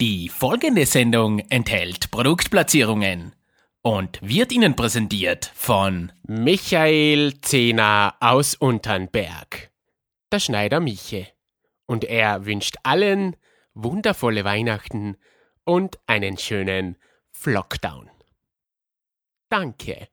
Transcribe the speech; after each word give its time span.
Die 0.00 0.28
folgende 0.28 0.86
Sendung 0.86 1.38
enthält 1.50 2.10
Produktplatzierungen 2.10 3.32
und 3.80 4.18
wird 4.22 4.50
Ihnen 4.50 4.74
präsentiert 4.74 5.52
von 5.54 6.10
Michael 6.26 7.40
Zehner 7.42 8.16
aus 8.18 8.56
Unternberg, 8.56 9.70
der 10.32 10.40
Schneider 10.40 10.80
Miche. 10.80 11.28
Und 11.86 12.02
er 12.02 12.44
wünscht 12.44 12.74
allen 12.82 13.36
wundervolle 13.74 14.44
Weihnachten 14.44 15.16
und 15.62 16.00
einen 16.08 16.38
schönen 16.38 16.96
Flockdown. 17.30 18.10
Danke. 19.48 20.08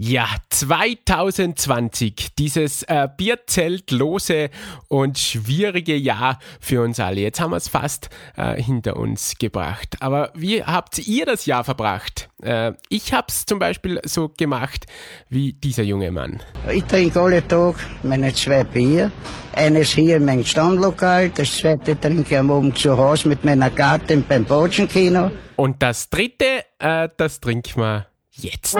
Ja, 0.00 0.28
2020, 0.50 2.28
dieses 2.38 2.84
äh, 2.84 3.08
bierzeltlose 3.16 4.50
und 4.86 5.18
schwierige 5.18 5.96
Jahr 5.96 6.38
für 6.60 6.82
uns 6.82 7.00
alle. 7.00 7.20
Jetzt 7.20 7.40
haben 7.40 7.50
wir 7.50 7.56
es 7.56 7.66
fast 7.66 8.08
äh, 8.36 8.62
hinter 8.62 8.96
uns 8.96 9.34
gebracht. 9.40 9.96
Aber 9.98 10.30
wie 10.36 10.62
habt 10.62 10.98
ihr 10.98 11.26
das 11.26 11.46
Jahr 11.46 11.64
verbracht? 11.64 12.28
Äh, 12.40 12.74
ich 12.88 13.12
habe 13.12 13.26
es 13.28 13.44
zum 13.44 13.58
Beispiel 13.58 14.00
so 14.04 14.28
gemacht 14.28 14.86
wie 15.30 15.54
dieser 15.54 15.82
junge 15.82 16.12
Mann. 16.12 16.40
Ich 16.70 16.84
trinke 16.84 17.20
alle 17.20 17.46
Tag 17.48 17.74
meine 18.04 18.32
zwei 18.34 18.62
Bier. 18.62 19.10
Eines 19.52 19.90
hier 19.90 20.18
in 20.18 20.26
meinem 20.26 20.44
Stammlokal, 20.44 21.30
das 21.30 21.56
zweite 21.56 21.98
trinke 21.98 22.22
ich 22.22 22.38
am 22.38 22.52
Abend 22.52 22.78
zu 22.78 22.96
Hause 22.96 23.28
mit 23.28 23.44
meiner 23.44 23.70
Gattin 23.70 24.24
beim 24.28 24.44
Botschenkino. 24.44 25.32
Und 25.56 25.82
das 25.82 26.08
dritte, 26.08 26.64
äh, 26.78 27.08
das 27.16 27.40
trinken 27.40 27.80
wir 27.80 28.06
jetzt. 28.38 28.76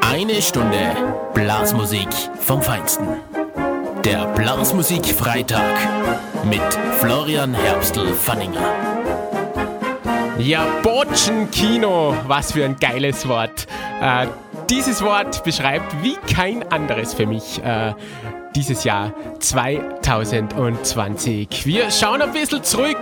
Eine 0.00 0.42
Stunde 0.42 0.96
Blasmusik 1.34 2.08
vom 2.40 2.62
Feinsten. 2.62 3.06
Der 4.04 4.26
Blasmusik 4.28 5.06
Freitag 5.06 5.74
mit 6.44 6.60
Florian 7.00 7.54
Herbstl-Fanninger. 7.54 8.97
Ja, 10.38 10.64
Botschenkino, 10.84 12.14
was 12.28 12.52
für 12.52 12.64
ein 12.64 12.76
geiles 12.78 13.26
Wort. 13.26 13.66
Äh, 14.00 14.28
dieses 14.70 15.02
Wort 15.02 15.42
beschreibt 15.42 15.92
wie 16.02 16.14
kein 16.32 16.62
anderes 16.70 17.12
für 17.12 17.26
mich 17.26 17.60
äh, 17.64 17.92
dieses 18.54 18.84
Jahr 18.84 19.12
2020. 19.40 21.66
Wir 21.66 21.90
schauen 21.90 22.22
ein 22.22 22.32
bisschen 22.32 22.62
zurück 22.62 23.00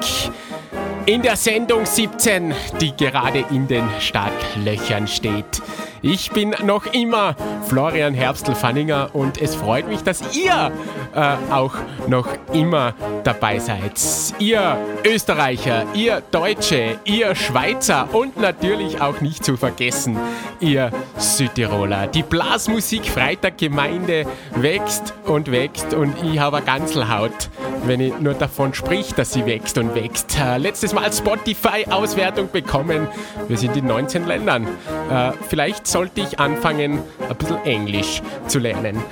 in 1.04 1.20
der 1.20 1.36
Sendung 1.36 1.84
17, 1.84 2.54
die 2.80 2.96
gerade 2.96 3.44
in 3.50 3.68
den 3.68 3.84
Startlöchern 4.00 5.06
steht. 5.06 5.60
Ich 6.00 6.30
bin 6.30 6.54
noch 6.64 6.86
immer 6.86 7.36
Florian 7.68 8.14
Herbstl-Fanninger 8.14 9.10
und 9.12 9.42
es 9.42 9.54
freut 9.54 9.88
mich, 9.88 10.02
dass 10.02 10.34
ihr 10.36 10.72
äh, 11.16 11.36
auch 11.50 11.74
noch 12.06 12.28
immer 12.52 12.94
dabei 13.24 13.58
seid. 13.58 13.92
Ihr 14.38 14.76
Österreicher, 15.04 15.86
ihr 15.94 16.22
Deutsche, 16.30 16.98
ihr 17.04 17.34
Schweizer 17.34 18.08
und 18.12 18.38
natürlich 18.38 19.00
auch 19.00 19.20
nicht 19.20 19.44
zu 19.44 19.56
vergessen, 19.56 20.18
ihr 20.60 20.90
Südtiroler. 21.16 22.06
Die 22.06 22.22
Blasmusik 22.22 23.06
Freitag 23.06 23.58
Gemeinde 23.58 24.26
wächst 24.54 25.14
und 25.24 25.50
wächst 25.50 25.94
und 25.94 26.14
ich 26.22 26.38
habe 26.38 26.60
Ganzelhaut, 26.60 27.48
wenn 27.84 28.00
ich 28.00 28.18
nur 28.20 28.34
davon 28.34 28.74
sprich, 28.74 29.14
dass 29.14 29.32
sie 29.32 29.46
wächst 29.46 29.78
und 29.78 29.94
wächst. 29.94 30.38
Äh, 30.38 30.58
letztes 30.58 30.92
Mal 30.92 31.10
Spotify-Auswertung 31.10 32.50
bekommen. 32.50 33.08
Wir 33.48 33.56
sind 33.56 33.76
in 33.76 33.86
19 33.86 34.26
Ländern. 34.26 34.66
Äh, 35.10 35.32
vielleicht 35.48 35.86
sollte 35.86 36.20
ich 36.20 36.38
anfangen, 36.38 37.00
ein 37.28 37.36
bisschen 37.36 37.64
Englisch 37.64 38.20
zu 38.48 38.58
lernen. 38.58 39.02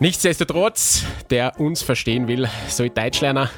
Nichtsdestotrotz, 0.00 1.04
der 1.30 1.58
uns 1.58 1.82
verstehen 1.82 2.28
will, 2.28 2.48
soll 2.68 2.90
Deutsch 2.90 3.20
lernen. 3.20 3.48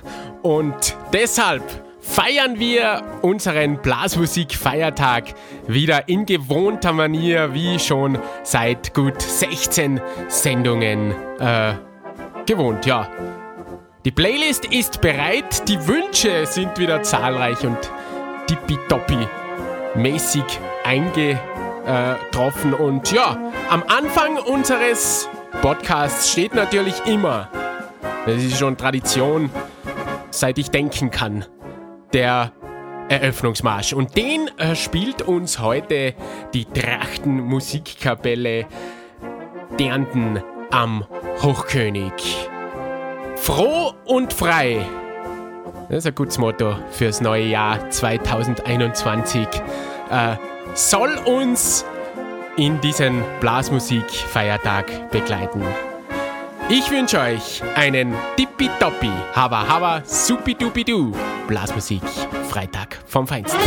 Und 0.42 0.96
deshalb 1.12 1.62
feiern 2.00 2.58
wir 2.58 3.02
unseren 3.20 3.82
Blasmusik-Feiertag 3.82 5.34
wieder 5.66 6.08
in 6.08 6.24
gewohnter 6.24 6.94
Manier, 6.94 7.52
wie 7.52 7.78
schon 7.78 8.18
seit 8.42 8.94
gut 8.94 9.20
16 9.20 10.00
Sendungen 10.28 11.14
äh, 11.38 11.74
gewohnt, 12.46 12.86
ja. 12.86 13.08
Die 14.06 14.10
Playlist 14.10 14.64
ist 14.64 15.02
bereit, 15.02 15.68
die 15.68 15.86
Wünsche 15.86 16.46
sind 16.46 16.78
wieder 16.78 17.02
zahlreich 17.02 17.62
und 17.66 17.78
tippitoppi 18.46 19.28
mäßig 19.94 20.44
eingetroffen. 20.84 22.72
Und 22.72 23.12
ja, 23.12 23.36
am 23.68 23.82
Anfang 23.86 24.38
unseres 24.38 25.28
Podcasts 25.62 26.32
steht 26.32 26.54
natürlich 26.54 27.04
immer, 27.04 27.48
das 28.24 28.42
ist 28.42 28.58
schon 28.58 28.78
Tradition, 28.78 29.50
seit 30.30 30.58
ich 30.58 30.70
denken 30.70 31.10
kann, 31.10 31.44
der 32.14 32.52
Eröffnungsmarsch. 33.10 33.92
Und 33.92 34.16
den 34.16 34.48
äh, 34.56 34.74
spielt 34.74 35.20
uns 35.22 35.58
heute 35.58 36.14
die 36.54 36.64
Trachtenmusikkapelle 36.64 38.66
Dernten 39.78 40.42
am 40.70 41.04
Hochkönig. 41.42 42.48
Froh 43.36 43.92
und 44.06 44.32
frei. 44.32 44.86
Das 45.88 45.98
ist 45.98 46.06
ein 46.06 46.14
gutes 46.14 46.38
Motto 46.38 46.76
fürs 46.90 47.20
neue 47.20 47.44
Jahr 47.44 47.90
2021. 47.90 49.46
Äh, 50.10 50.36
soll 50.74 51.18
uns 51.26 51.84
in 52.60 52.78
diesen 52.80 53.22
Blasmusik-Feiertag 53.40 55.10
begleiten. 55.10 55.62
Ich 56.68 56.90
wünsche 56.90 57.18
euch 57.18 57.62
einen 57.74 58.14
tippitoppi, 58.36 59.10
haba 59.34 59.66
haba, 59.66 60.02
supidupidu 60.04 61.12
Blasmusik 61.48 62.02
Freitag 62.50 62.98
vom 63.06 63.26
Feinsten. 63.26 63.58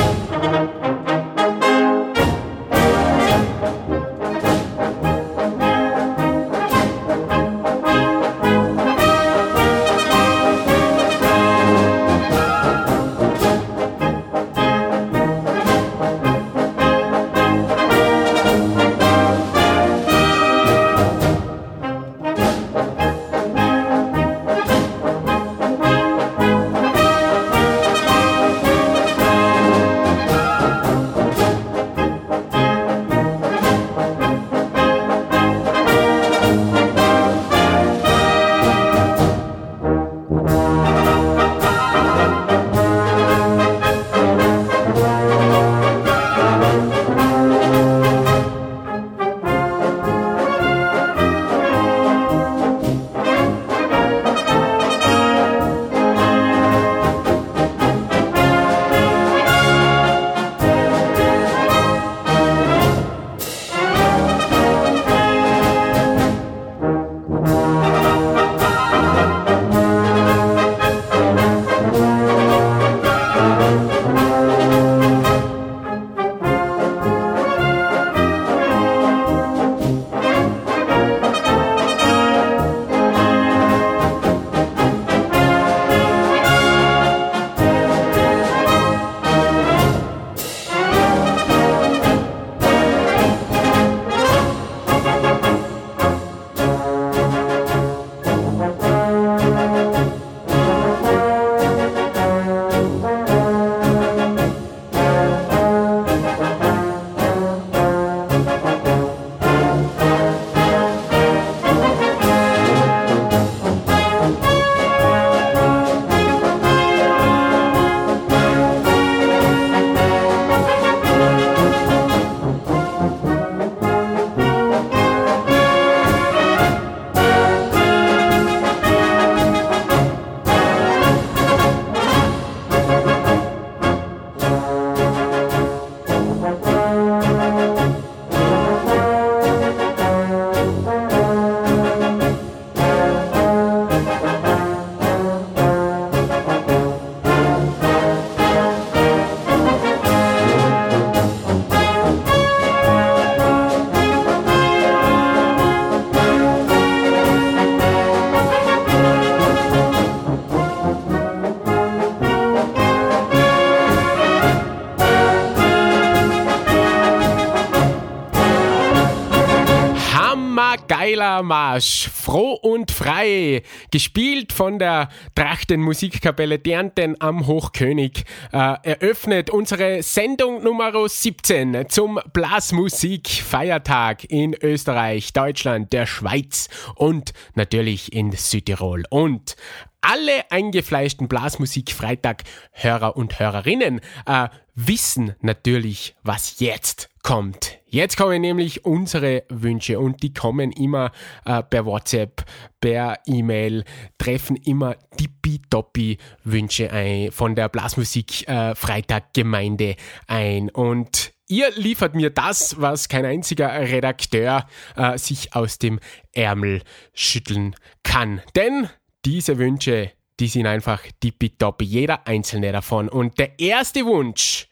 Geiler 171.43 171.47
Marsch, 171.47 172.09
froh 172.09 172.53
und 172.53 172.91
frei, 172.91 173.63
gespielt 173.91 174.53
von 174.53 174.79
der 174.79 175.09
Trachtenmusikkapelle 175.35 176.57
Dernten 176.59 177.16
am 177.19 177.45
Hochkönig, 177.47 178.23
äh, 178.51 178.75
eröffnet 178.84 179.49
unsere 179.49 180.01
Sendung 180.03 180.63
Nummer 180.63 180.93
17 181.07 181.90
zum 181.90 182.19
Blasmusik-Feiertag 182.34 184.23
in 184.29 184.55
Österreich, 184.61 185.34
Deutschland, 185.34 185.91
der 185.93 186.05
Schweiz 186.05 186.69
und 186.95 187.34
natürlich 187.55 188.13
in 188.13 188.31
Südtirol. 188.31 189.03
Und 189.09 189.55
alle 190.01 190.49
eingefleischten 190.51 191.28
Blasmusik-Freitag-Hörer 191.28 193.16
und 193.16 193.39
Hörerinnen 193.39 194.01
äh, 194.25 194.47
wissen 194.75 195.35
natürlich, 195.41 196.16
was 196.23 196.59
jetzt 196.59 197.09
kommt. 197.22 197.83
Jetzt 197.93 198.17
kommen 198.17 198.41
nämlich 198.41 198.85
unsere 198.85 199.43
Wünsche 199.49 199.99
und 199.99 200.23
die 200.23 200.34
kommen 200.34 200.72
immer 200.72 201.11
äh, 201.45 201.61
per 201.61 201.85
WhatsApp, 201.85 202.43
per 202.81 203.19
E-Mail, 203.28 203.84
treffen 204.17 204.55
immer 204.55 204.95
tippitoppi 205.16 206.17
Wünsche 206.43 206.91
ein 206.91 207.31
von 207.31 207.53
der 207.53 207.69
Blasmusik 207.69 208.49
äh, 208.49 208.73
Freitag 208.73 209.35
Gemeinde 209.35 209.95
ein 210.25 210.72
und 210.72 211.34
Ihr 211.47 211.69
liefert 211.75 212.16
mir 212.16 212.31
das, 212.31 212.81
was 212.81 213.09
kein 213.09 213.25
einziger 213.25 213.69
Redakteur 213.69 214.66
äh, 214.96 215.16
sich 215.19 215.53
aus 215.53 215.78
dem 215.78 215.99
Ärmel 216.31 216.81
schütteln 217.13 217.75
kann. 218.01 218.41
Denn 218.55 218.89
diese 219.23 219.59
Wünsche, 219.59 220.09
die 220.39 220.47
sind 220.47 220.66
einfach 220.66 221.03
tippitoppi, 221.19 221.85
jeder 221.85 222.25
einzelne 222.28 222.72
davon. 222.72 223.07
Und 223.07 223.37
der 223.37 223.59
erste 223.59 224.03
Wunsch, 224.05 224.67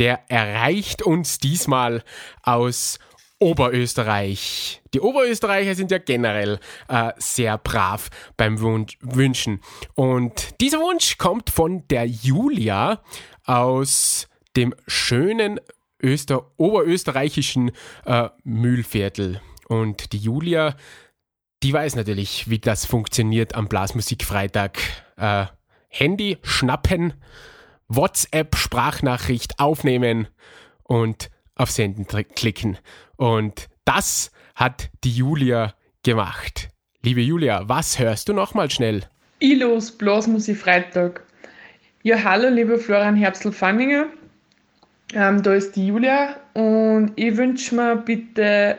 der 0.00 0.28
erreicht 0.28 1.02
uns 1.02 1.38
diesmal 1.38 2.02
aus 2.42 2.98
Oberösterreich. 3.38 4.82
Die 4.92 5.00
Oberösterreicher 5.00 5.74
sind 5.74 5.90
ja 5.90 5.98
generell 5.98 6.58
äh, 6.88 7.12
sehr 7.18 7.56
brav 7.58 8.10
beim 8.36 8.60
Wunsch, 8.60 8.98
Wünschen. 9.00 9.60
Und 9.94 10.60
dieser 10.60 10.78
Wunsch 10.78 11.16
kommt 11.16 11.48
von 11.50 11.86
der 11.88 12.06
Julia 12.06 13.02
aus 13.44 14.28
dem 14.56 14.74
schönen 14.86 15.60
Öster 16.02 16.50
oberösterreichischen 16.56 17.72
äh, 18.04 18.28
Mühlviertel. 18.42 19.40
Und 19.68 20.12
die 20.12 20.18
Julia, 20.18 20.76
die 21.62 21.72
weiß 21.72 21.94
natürlich, 21.94 22.50
wie 22.50 22.58
das 22.58 22.84
funktioniert 22.84 23.54
am 23.54 23.68
Blasmusikfreitag. 23.68 24.78
Äh, 25.16 25.46
Handy 25.88 26.38
schnappen, 26.42 27.14
WhatsApp-Sprachnachricht 27.90 29.58
aufnehmen 29.58 30.28
und 30.84 31.28
auf 31.56 31.70
Senden 31.70 32.06
klicken. 32.06 32.78
Und 33.16 33.68
das 33.84 34.30
hat 34.54 34.90
die 35.04 35.12
Julia 35.12 35.74
gemacht. 36.04 36.68
Liebe 37.02 37.20
Julia, 37.20 37.68
was 37.68 37.98
hörst 37.98 38.28
du 38.28 38.32
nochmal 38.32 38.70
schnell? 38.70 39.02
Ilos 39.40 39.90
Blasmusik 39.90 40.56
Freitag. 40.56 41.22
Ja, 42.02 42.22
hallo, 42.22 42.48
liebe 42.48 42.78
Florian 42.78 43.16
Herbstl-Fanninger. 43.16 44.06
Ähm, 45.12 45.42
da 45.42 45.54
ist 45.54 45.74
die 45.76 45.88
Julia 45.88 46.36
und 46.54 47.12
ich 47.16 47.36
wünsche 47.36 47.74
mir 47.74 47.96
bitte 47.96 48.78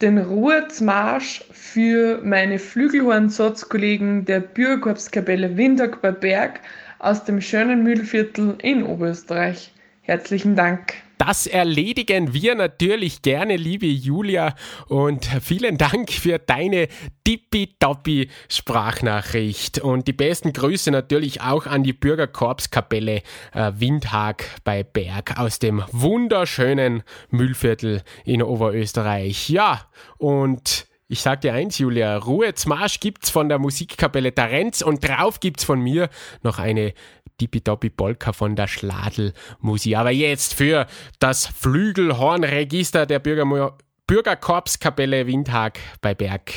den 0.00 0.18
Ruhemarsch 0.18 1.44
für 1.50 2.20
meine 2.22 2.58
Flügelhornsatzkollegen 2.58 4.24
der 4.24 4.40
Bürgerkorpskapelle 4.40 5.56
Windhoek 5.56 6.00
bei 6.00 6.12
Berg 6.12 6.60
aus 7.04 7.24
dem 7.24 7.40
schönen 7.40 7.82
Mühlviertel 7.82 8.56
in 8.62 8.82
Oberösterreich. 8.82 9.72
Herzlichen 10.00 10.56
Dank. 10.56 10.94
Das 11.18 11.46
erledigen 11.46 12.34
wir 12.34 12.54
natürlich 12.54 13.22
gerne, 13.22 13.56
liebe 13.56 13.86
Julia. 13.86 14.54
Und 14.88 15.24
vielen 15.40 15.78
Dank 15.78 16.10
für 16.10 16.38
deine 16.38 16.88
tippitoppi 17.24 18.28
Sprachnachricht. 18.48 19.78
Und 19.78 20.08
die 20.08 20.12
besten 20.12 20.52
Grüße 20.52 20.90
natürlich 20.90 21.40
auch 21.40 21.66
an 21.66 21.84
die 21.84 21.92
Bürgerkorpskapelle 21.92 23.22
äh, 23.52 23.72
Windhag 23.76 24.44
bei 24.64 24.82
Berg 24.82 25.38
aus 25.38 25.58
dem 25.58 25.84
wunderschönen 25.92 27.02
Mühlviertel 27.30 28.02
in 28.24 28.42
Oberösterreich. 28.42 29.48
Ja, 29.48 29.88
und 30.18 30.86
ich 31.08 31.20
sag 31.20 31.42
dir 31.42 31.52
eins, 31.52 31.78
Julia, 31.78 32.16
Ruhe 32.16 32.54
zum 32.54 32.70
Marsch 32.70 33.00
gibt's 33.00 33.30
von 33.30 33.48
der 33.48 33.58
Musikkapelle 33.58 34.34
Tarenz 34.34 34.80
und 34.80 35.06
drauf 35.06 35.38
gibt's 35.40 35.64
von 35.64 35.80
mir 35.80 36.08
noch 36.42 36.58
eine 36.58 36.94
Tippitoppi 37.38 37.90
Polka 37.90 38.32
von 38.32 38.56
der 38.56 38.68
Schladl-Musi. 38.68 39.94
Aber 39.96 40.10
jetzt 40.10 40.54
für 40.54 40.86
das 41.18 41.46
Flügelhornregister 41.46 43.06
der 43.06 43.18
Bürger 43.18 43.76
Bürgerkorpskapelle 44.06 45.26
Windhag 45.26 45.78
bei 46.00 46.14
Berg 46.14 46.52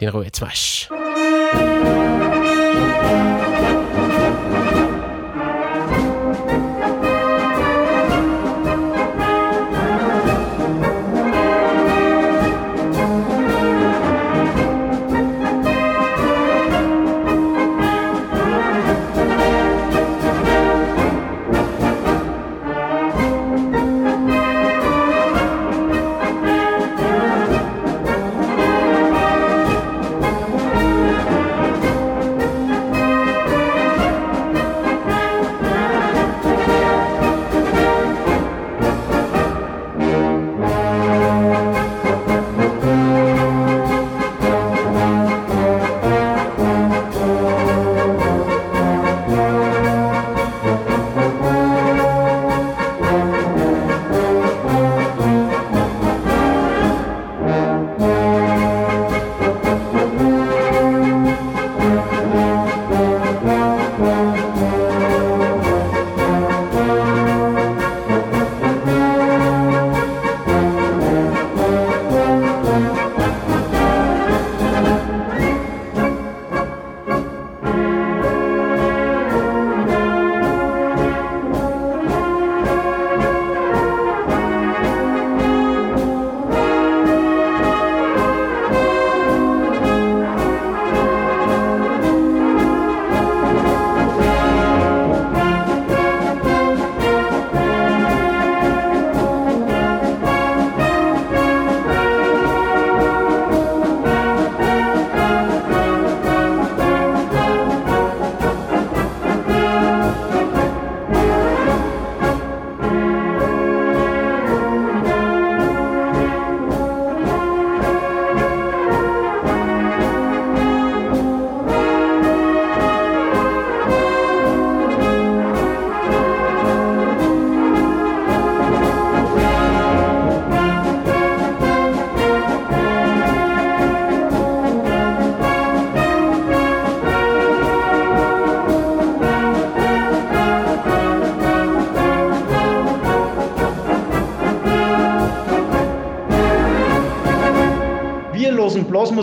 den 0.00 0.10
Ruhezmarsch. 0.10 0.88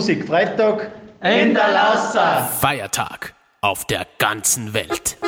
Blasmusik 0.08 0.26
Freitag 0.26 0.90
in 1.22 1.52
der 1.52 1.68
Lausa. 1.70 2.42
Feiertag 2.44 3.34
auf 3.60 3.84
der 3.84 4.06
ganzen 4.18 4.72
Welt. 4.72 5.18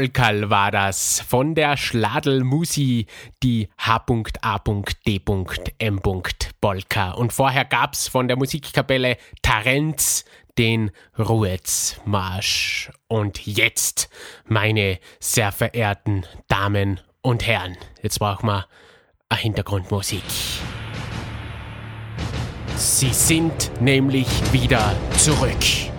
Polkal 0.00 0.48
war 0.48 0.70
das 0.70 1.20
von 1.20 1.54
der 1.54 1.76
Schladelmusi, 1.76 3.04
die 3.42 3.68
H.A.D.M. 3.76 4.10
Polka. 6.62 7.10
Und 7.10 7.34
vorher 7.34 7.66
gab's 7.66 8.08
von 8.08 8.26
der 8.26 8.38
Musikkapelle 8.38 9.18
Tarenz 9.42 10.24
den 10.56 10.90
Ruetzmarsch. 11.18 12.90
Und 13.08 13.46
jetzt, 13.46 14.08
meine 14.46 14.98
sehr 15.18 15.52
verehrten 15.52 16.24
Damen 16.48 16.98
und 17.20 17.46
Herren, 17.46 17.76
jetzt 18.00 18.20
brauchen 18.20 18.46
wir 18.46 18.66
eine 19.28 19.38
Hintergrundmusik. 19.38 20.24
Sie 22.74 23.12
sind 23.12 23.70
nämlich 23.82 24.28
wieder 24.50 24.96
zurück. 25.18 25.89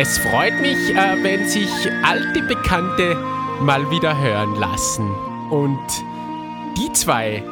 Es 0.00 0.16
freut 0.16 0.60
mich, 0.60 0.94
äh, 0.94 1.24
wenn 1.24 1.48
sich 1.48 1.68
alte 2.04 2.40
Bekannte 2.42 3.16
mal 3.60 3.90
wieder 3.90 4.16
hören 4.16 4.54
lassen. 4.54 5.10
Und 5.50 5.80
die 6.76 6.92
zwei, 6.92 7.42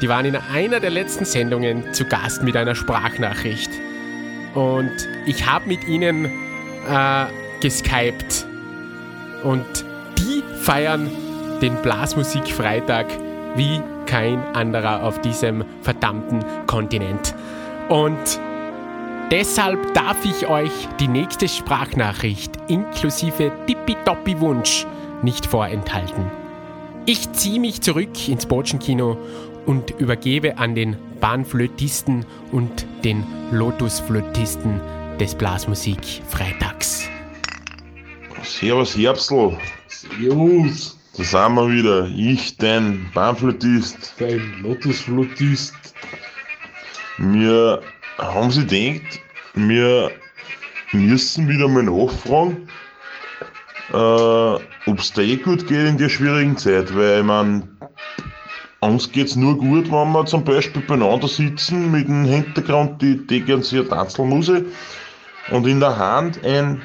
die 0.00 0.08
waren 0.08 0.24
in 0.24 0.36
einer 0.36 0.78
der 0.78 0.90
letzten 0.90 1.24
Sendungen 1.24 1.92
zu 1.92 2.04
Gast 2.04 2.44
mit 2.44 2.56
einer 2.56 2.76
Sprachnachricht. 2.76 3.70
Und 4.54 4.92
ich 5.26 5.50
habe 5.50 5.66
mit 5.66 5.82
ihnen 5.88 6.26
äh, 6.26 7.26
geskypt. 7.60 8.46
Und 9.42 9.66
die 10.16 10.44
feiern 10.62 11.10
den 11.60 11.74
Blasmusikfreitag 11.82 13.06
wie 13.56 13.80
kein 14.06 14.38
anderer 14.54 15.02
auf 15.02 15.20
diesem 15.22 15.64
verdammten 15.82 16.44
Kontinent. 16.68 17.34
Und 17.88 18.38
Deshalb 19.30 19.92
darf 19.92 20.24
ich 20.24 20.46
euch 20.46 20.72
die 21.00 21.06
nächste 21.06 21.48
Sprachnachricht 21.48 22.50
inklusive 22.68 23.52
Tippitoppi-Wunsch 23.66 24.86
nicht 25.22 25.44
vorenthalten. 25.44 26.30
Ich 27.04 27.30
ziehe 27.32 27.60
mich 27.60 27.82
zurück 27.82 28.26
ins 28.26 28.46
Botschenkino 28.46 29.18
und 29.66 29.90
übergebe 29.98 30.56
an 30.56 30.74
den 30.74 30.96
Bahnflötisten 31.20 32.24
und 32.52 32.86
den 33.04 33.22
Lotusflötisten 33.52 34.80
des 35.20 35.34
Blasmusik 35.34 36.22
Freitags. 36.26 37.06
Servus 38.42 38.96
Herbstl, 38.96 39.58
Servus, 39.88 40.98
da 41.18 41.24
sind 41.24 41.54
wir 41.54 41.70
wieder. 41.70 42.06
Ich, 42.16 42.56
dein 42.56 43.10
Bahnflötist. 43.12 44.14
dein 44.18 44.62
Lotusflötist. 44.62 45.74
Wir 47.18 47.82
haben 48.18 48.50
sie 48.50 48.66
gedacht, 48.66 49.20
wir 49.54 50.10
müssen 50.92 51.48
wieder 51.48 51.68
mal 51.68 51.84
nachfragen, 51.84 52.68
äh, 53.90 54.90
ob 54.90 54.98
es 54.98 55.12
dir 55.12 55.22
eh 55.22 55.36
gut 55.36 55.66
geht 55.66 55.86
in 55.86 55.98
der 55.98 56.08
schwierigen 56.08 56.56
Zeit, 56.56 56.94
weil 56.94 57.20
ich 57.20 57.24
mein, 57.24 57.68
uns 58.80 59.10
geht's 59.10 59.36
nur 59.36 59.56
gut, 59.56 59.90
wenn 59.90 60.12
wir 60.12 60.26
zum 60.26 60.44
Beispiel 60.44 60.82
beieinander 60.82 61.28
sitzen 61.28 61.90
mit 61.90 62.08
dem 62.08 62.24
Hintergrund 62.24 63.00
die 63.00 63.18
Tegernseer 63.26 63.88
Tanzelmuse 63.88 64.64
und 65.50 65.66
in 65.66 65.80
der 65.80 65.96
Hand 65.96 66.44
ein 66.44 66.82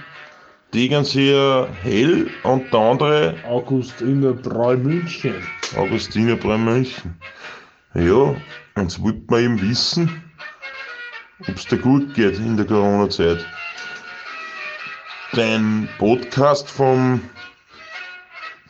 Tegernseer 0.71 1.67
Hell 1.83 2.29
und 2.43 2.71
der 2.73 2.79
andere 2.79 3.35
Augustiner 3.47 4.41
Treu 4.41 4.75
München. 4.75 5.35
Augustiner 5.77 6.39
Treu 6.39 6.57
München. 6.57 7.15
Ja, 7.93 8.35
jetzt 8.77 9.01
wollten 9.03 9.29
wir 9.29 9.39
eben 9.39 9.61
wissen, 9.61 10.22
ob 11.47 11.55
es 11.55 11.65
dir 11.65 11.77
gut 11.77 12.13
geht 12.13 12.37
in 12.37 12.57
der 12.57 12.65
Corona-Zeit. 12.65 13.45
Dein 15.33 15.89
Podcast 15.97 16.69
vom, 16.69 17.21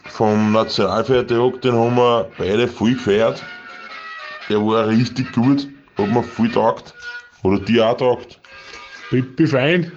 vom 0.06 0.52
Nationalfeiertag, 0.52 1.62
den 1.62 1.74
haben 1.74 1.96
wir 1.96 2.30
beide 2.38 2.68
voll 2.68 2.94
gefeiert. 2.94 3.44
Der 4.50 4.60
war 4.60 4.88
richtig 4.88 5.32
gut, 5.34 5.68
hat 5.98 6.08
mir 6.08 6.24
voll 6.24 6.50
taugt. 6.50 6.94
Oder 7.44 7.60
dir 7.60 7.88
auch 7.88 7.98
taugt. 7.98 8.40
Pippi 9.10 9.48
fein. 9.48 9.92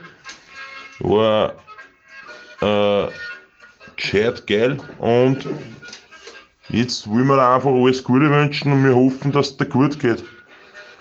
War 0.99 1.55
äh, 2.61 3.07
gescheit 3.97 4.47
geil 4.47 4.79
und 4.99 5.47
jetzt 6.69 7.09
wollen 7.09 7.27
wir 7.27 7.49
einfach 7.49 7.71
alles 7.71 8.03
Gute 8.03 8.31
wünschen 8.31 8.73
und 8.73 8.85
wir 8.85 8.95
hoffen, 8.95 9.33
dass 9.33 9.51
es 9.51 9.57
dir 9.57 9.67
gut 9.67 9.99
geht. 10.01 10.25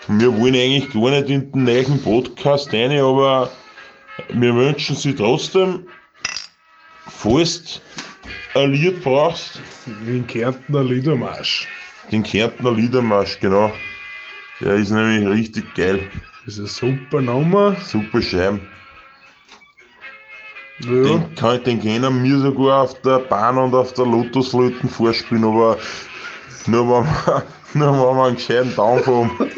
Wir 0.08 0.32
wollen 0.38 0.54
eigentlich 0.54 0.92
gar 0.92 1.10
nicht 1.10 1.28
in 1.30 1.50
den 1.52 1.64
neuen 1.64 2.02
Podcast 2.02 2.72
rein, 2.72 2.92
aber 2.92 3.50
wir 4.28 4.54
wünschen 4.54 4.94
sie 4.94 5.14
trotzdem, 5.14 5.86
falls 7.08 7.80
du 8.54 8.60
ein 8.60 8.72
Lied 8.72 9.02
brauchst, 9.02 9.60
Den 9.86 10.26
Kärntner 10.26 10.84
Liedermarsch. 10.84 11.66
den 12.12 12.22
Kärntner 12.22 12.72
Liedermarsch, 12.72 13.38
genau. 13.40 13.72
Der 14.60 14.74
ist 14.76 14.90
nämlich 14.90 15.28
richtig 15.28 15.74
geil. 15.74 16.08
Das 16.44 16.56
ist 16.56 16.82
ein 16.82 16.96
super 16.98 17.20
Nummer. 17.20 17.76
Super 17.84 18.22
Scheiben. 18.22 18.60
Ja. 20.80 20.88
Den, 21.02 21.34
kann, 21.34 21.62
den 21.64 21.82
können 21.82 22.22
wir 22.22 22.38
sogar 22.38 22.82
auf 22.82 23.00
der 23.02 23.18
Bahn 23.18 23.58
und 23.58 23.74
auf 23.74 23.92
der 23.94 24.06
Lotusflöten 24.06 24.88
vorspielen, 24.88 25.44
aber 25.44 25.78
nur 26.66 26.86
wenn 26.88 27.04
wir, 27.04 27.42
nur 27.74 27.92
wenn 27.92 28.16
wir 28.16 28.24
einen 28.24 28.36
gescheiten 28.36 28.76
Dampf 28.76 29.06
haben. 29.06 29.30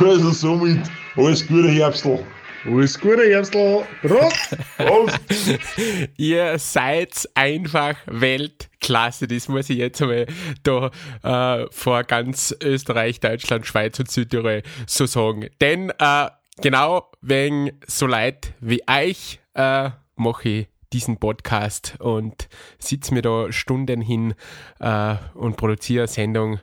Also 0.00 0.30
somit, 0.30 0.80
alles 1.16 1.46
Gute 1.46 1.68
Herbstl. 1.68 2.18
Alles 2.64 2.98
Gute, 2.98 3.22
Herbstl. 3.22 3.84
Prost! 4.00 4.56
Prost! 4.78 5.20
Ihr 6.16 6.58
seid 6.58 7.28
einfach 7.34 7.96
Weltklasse. 8.06 9.28
Das 9.28 9.48
muss 9.48 9.68
ich 9.68 9.76
jetzt 9.76 10.00
einmal 10.00 10.26
da 10.62 10.90
äh, 11.22 11.66
vor 11.70 12.04
ganz 12.04 12.56
Österreich, 12.62 13.20
Deutschland, 13.20 13.66
Schweiz 13.66 13.98
und 13.98 14.10
Südtirol 14.10 14.62
so 14.86 15.04
sagen. 15.04 15.48
Denn 15.60 15.90
äh, 15.98 16.28
genau 16.62 17.10
wegen 17.20 17.72
so 17.86 18.06
Leid 18.06 18.54
wie 18.60 18.82
euch 18.88 19.40
äh, 19.54 19.90
mache 20.16 20.48
ich 20.48 20.68
diesen 20.94 21.18
Podcast 21.18 21.96
und 21.98 22.48
sitze 22.78 23.14
mir 23.14 23.22
da 23.22 23.52
Stunden 23.52 24.00
hin 24.00 24.34
äh, 24.80 25.16
und 25.34 25.56
produziere 25.56 26.04
eine 26.04 26.08
Sendung, 26.08 26.60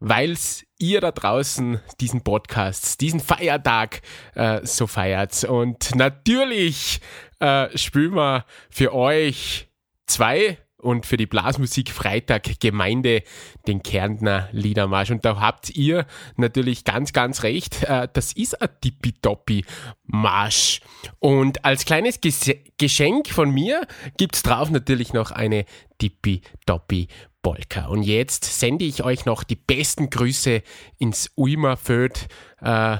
weil's 0.00 0.64
ihr 0.78 1.00
da 1.00 1.10
draußen 1.10 1.80
diesen 2.00 2.22
Podcast, 2.22 3.00
diesen 3.00 3.20
Feiertag 3.20 4.00
äh, 4.34 4.64
so 4.64 4.86
feiert. 4.86 5.44
Und 5.44 5.94
natürlich 5.94 7.00
äh, 7.40 7.76
spielen 7.76 8.14
wir 8.14 8.44
für 8.70 8.94
euch 8.94 9.68
zwei 10.06 10.58
und 10.80 11.06
für 11.06 11.16
die 11.16 11.26
Blasmusik 11.26 11.90
Freitag 11.90 12.60
Gemeinde 12.60 13.22
den 13.66 13.82
Kärntner 13.82 14.48
Liedermarsch. 14.52 15.10
Und 15.10 15.24
da 15.24 15.40
habt 15.40 15.70
ihr 15.70 16.06
natürlich 16.36 16.84
ganz, 16.84 17.12
ganz 17.12 17.42
recht. 17.42 17.82
Äh, 17.84 18.08
das 18.12 18.32
ist 18.32 18.60
ein 18.60 18.68
tippitoppi 18.80 19.64
Marsch. 20.04 20.80
Und 21.18 21.64
als 21.64 21.84
kleines 21.84 22.20
Ges 22.20 22.50
Geschenk 22.78 23.28
von 23.28 23.50
mir 23.50 23.86
gibt's 24.16 24.42
drauf 24.42 24.70
natürlich 24.70 25.12
noch 25.12 25.32
eine 25.32 25.64
tippitoppi 25.98 27.08
Polka. 27.42 27.86
Und 27.86 28.02
jetzt 28.02 28.44
sende 28.44 28.84
ich 28.84 29.02
euch 29.02 29.24
noch 29.24 29.42
die 29.42 29.56
besten 29.56 30.10
Grüße 30.10 30.62
ins 30.98 31.30
Uimerfeld. 31.36 32.28
Äh, 32.60 32.98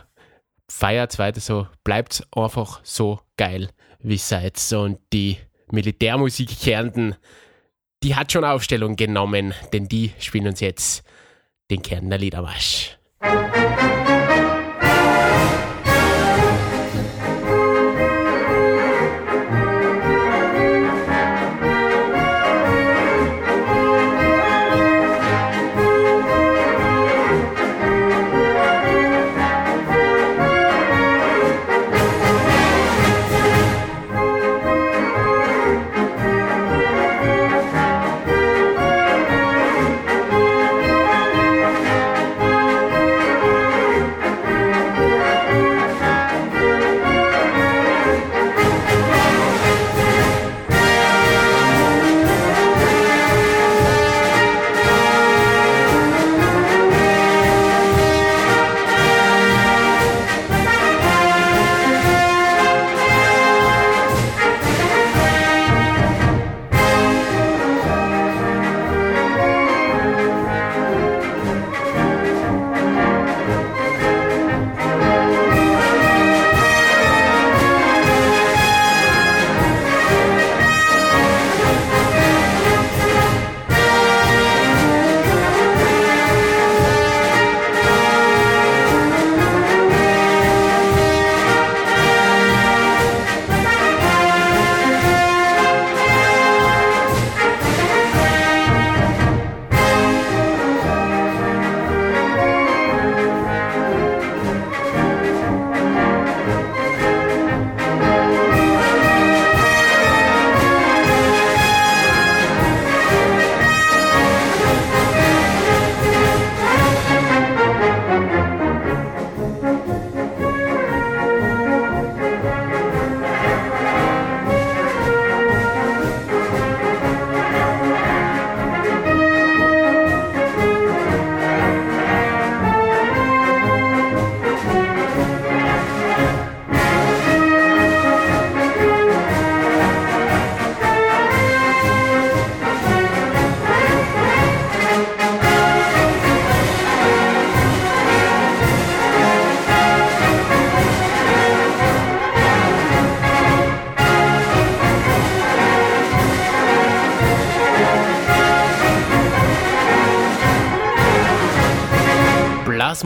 feiert 0.69 1.19
weiter 1.19 1.41
so, 1.41 1.67
bleibt 1.85 2.27
einfach 2.33 2.81
so 2.83 3.21
geil, 3.37 3.71
wie 4.01 4.19
seid. 4.19 4.61
Und 4.73 4.99
die 5.13 5.39
Militärmusik 5.71 6.61
Kärnten, 6.61 7.15
die 8.03 8.15
hat 8.15 8.33
schon 8.33 8.45
Aufstellung 8.45 8.97
genommen, 8.97 9.55
denn 9.73 9.89
die 9.89 10.13
spielen 10.19 10.49
uns 10.49 10.61
jetzt 10.61 11.03
den 11.71 11.83
Kärntner 11.83 12.19
Liedermarsch. 12.19 12.99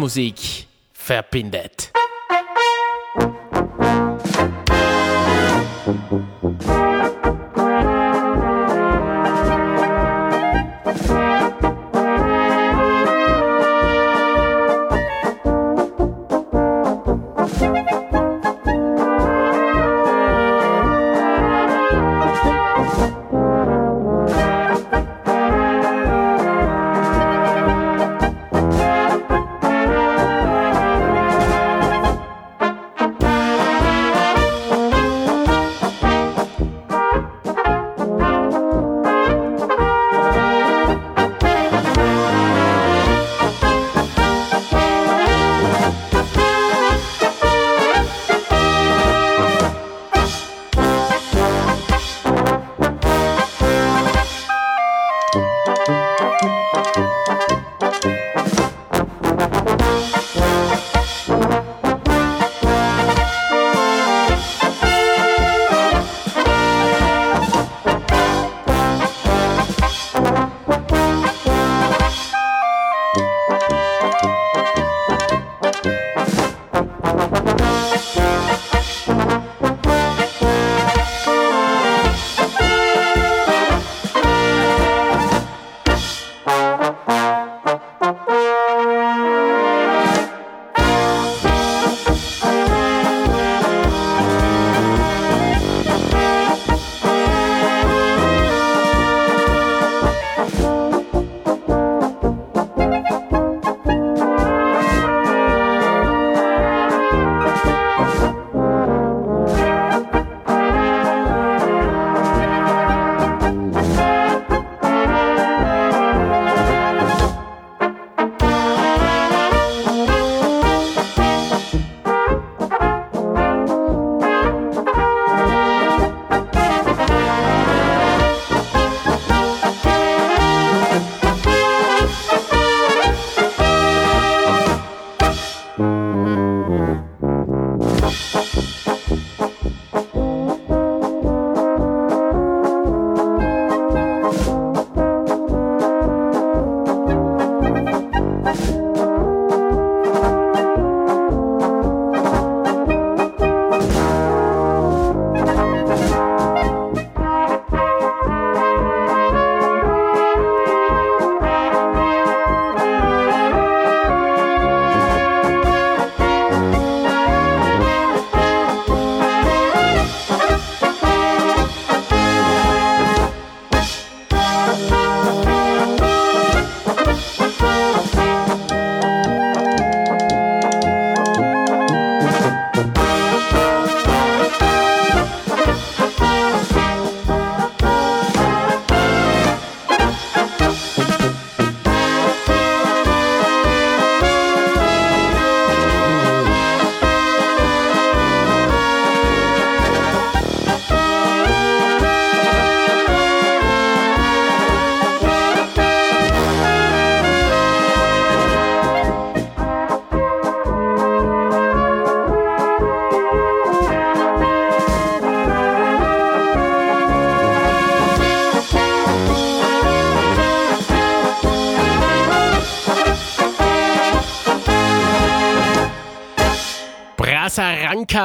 Blasmusik 0.02 0.66
verbindet. 0.92 1.81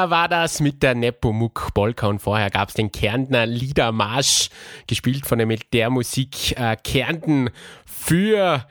War 0.09 0.29
das 0.29 0.59
mit 0.59 0.83
der 0.83 0.95
Nepomuk 0.95 1.73
Polka 1.73 2.07
und 2.07 2.19
vorher 2.19 2.49
gab 2.49 2.69
es 2.69 2.75
den 2.75 2.91
Kärntner 2.91 3.45
Liedermarsch, 3.45 4.49
gespielt 4.87 5.25
von 5.25 5.37
der 5.37 5.47
Militärmusik 5.47 6.57
äh, 6.57 6.75
Kärnten 6.83 7.49
für 7.85 8.65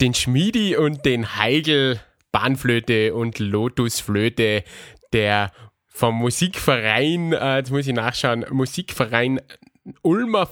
den 0.00 0.14
Schmiedi 0.14 0.76
und 0.76 1.04
den 1.04 1.36
Heigl 1.36 2.00
Bahnflöte 2.32 3.14
und 3.14 3.38
Lotusflöte, 3.38 4.64
der 5.12 5.52
vom 5.86 6.14
Musikverein, 6.16 7.32
äh, 7.32 7.56
jetzt 7.58 7.70
muss 7.70 7.86
ich 7.86 7.94
nachschauen, 7.94 8.44
Musikverein 8.50 9.40
Ulmer 10.02 10.46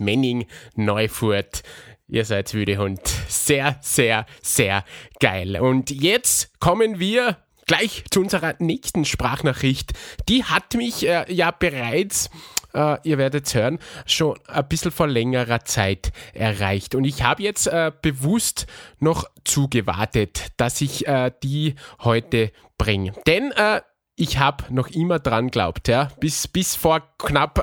Menning 0.00 0.46
Neufurt. 0.74 1.62
Ihr 2.08 2.24
seid 2.24 2.52
Hund. 2.78 3.00
Sehr, 3.28 3.78
sehr, 3.80 4.26
sehr 4.42 4.84
geil. 5.20 5.58
Und 5.60 5.90
jetzt 5.90 6.58
kommen 6.60 6.98
wir 6.98 7.36
gleich 7.66 8.04
zu 8.10 8.20
unserer 8.20 8.54
nächsten 8.58 9.04
Sprachnachricht. 9.04 9.92
Die 10.28 10.44
hat 10.44 10.74
mich 10.74 11.06
äh, 11.06 11.32
ja 11.32 11.50
bereits, 11.50 12.30
äh, 12.74 12.96
ihr 13.04 13.18
werdet 13.18 13.52
hören, 13.54 13.78
schon 14.06 14.38
ein 14.46 14.68
bisschen 14.68 14.90
vor 14.90 15.06
längerer 15.06 15.64
Zeit 15.64 16.12
erreicht. 16.32 16.94
Und 16.94 17.04
ich 17.04 17.22
habe 17.22 17.42
jetzt 17.42 17.66
äh, 17.66 17.92
bewusst 18.02 18.66
noch 18.98 19.24
zugewartet, 19.44 20.48
dass 20.56 20.80
ich 20.80 21.06
äh, 21.06 21.30
die 21.42 21.74
heute 22.00 22.52
bringe. 22.78 23.12
Denn 23.26 23.52
äh, 23.52 23.80
ich 24.16 24.38
habe 24.38 24.72
noch 24.72 24.88
immer 24.88 25.18
dran 25.18 25.50
glaubt, 25.50 25.88
ja. 25.88 26.08
Bis, 26.20 26.46
bis 26.46 26.76
vor 26.76 27.02
knapp 27.18 27.58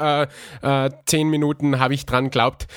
äh, 0.62 0.90
zehn 1.06 1.30
Minuten 1.30 1.80
habe 1.80 1.94
ich 1.94 2.06
dran 2.06 2.30
glaubt, 2.30 2.68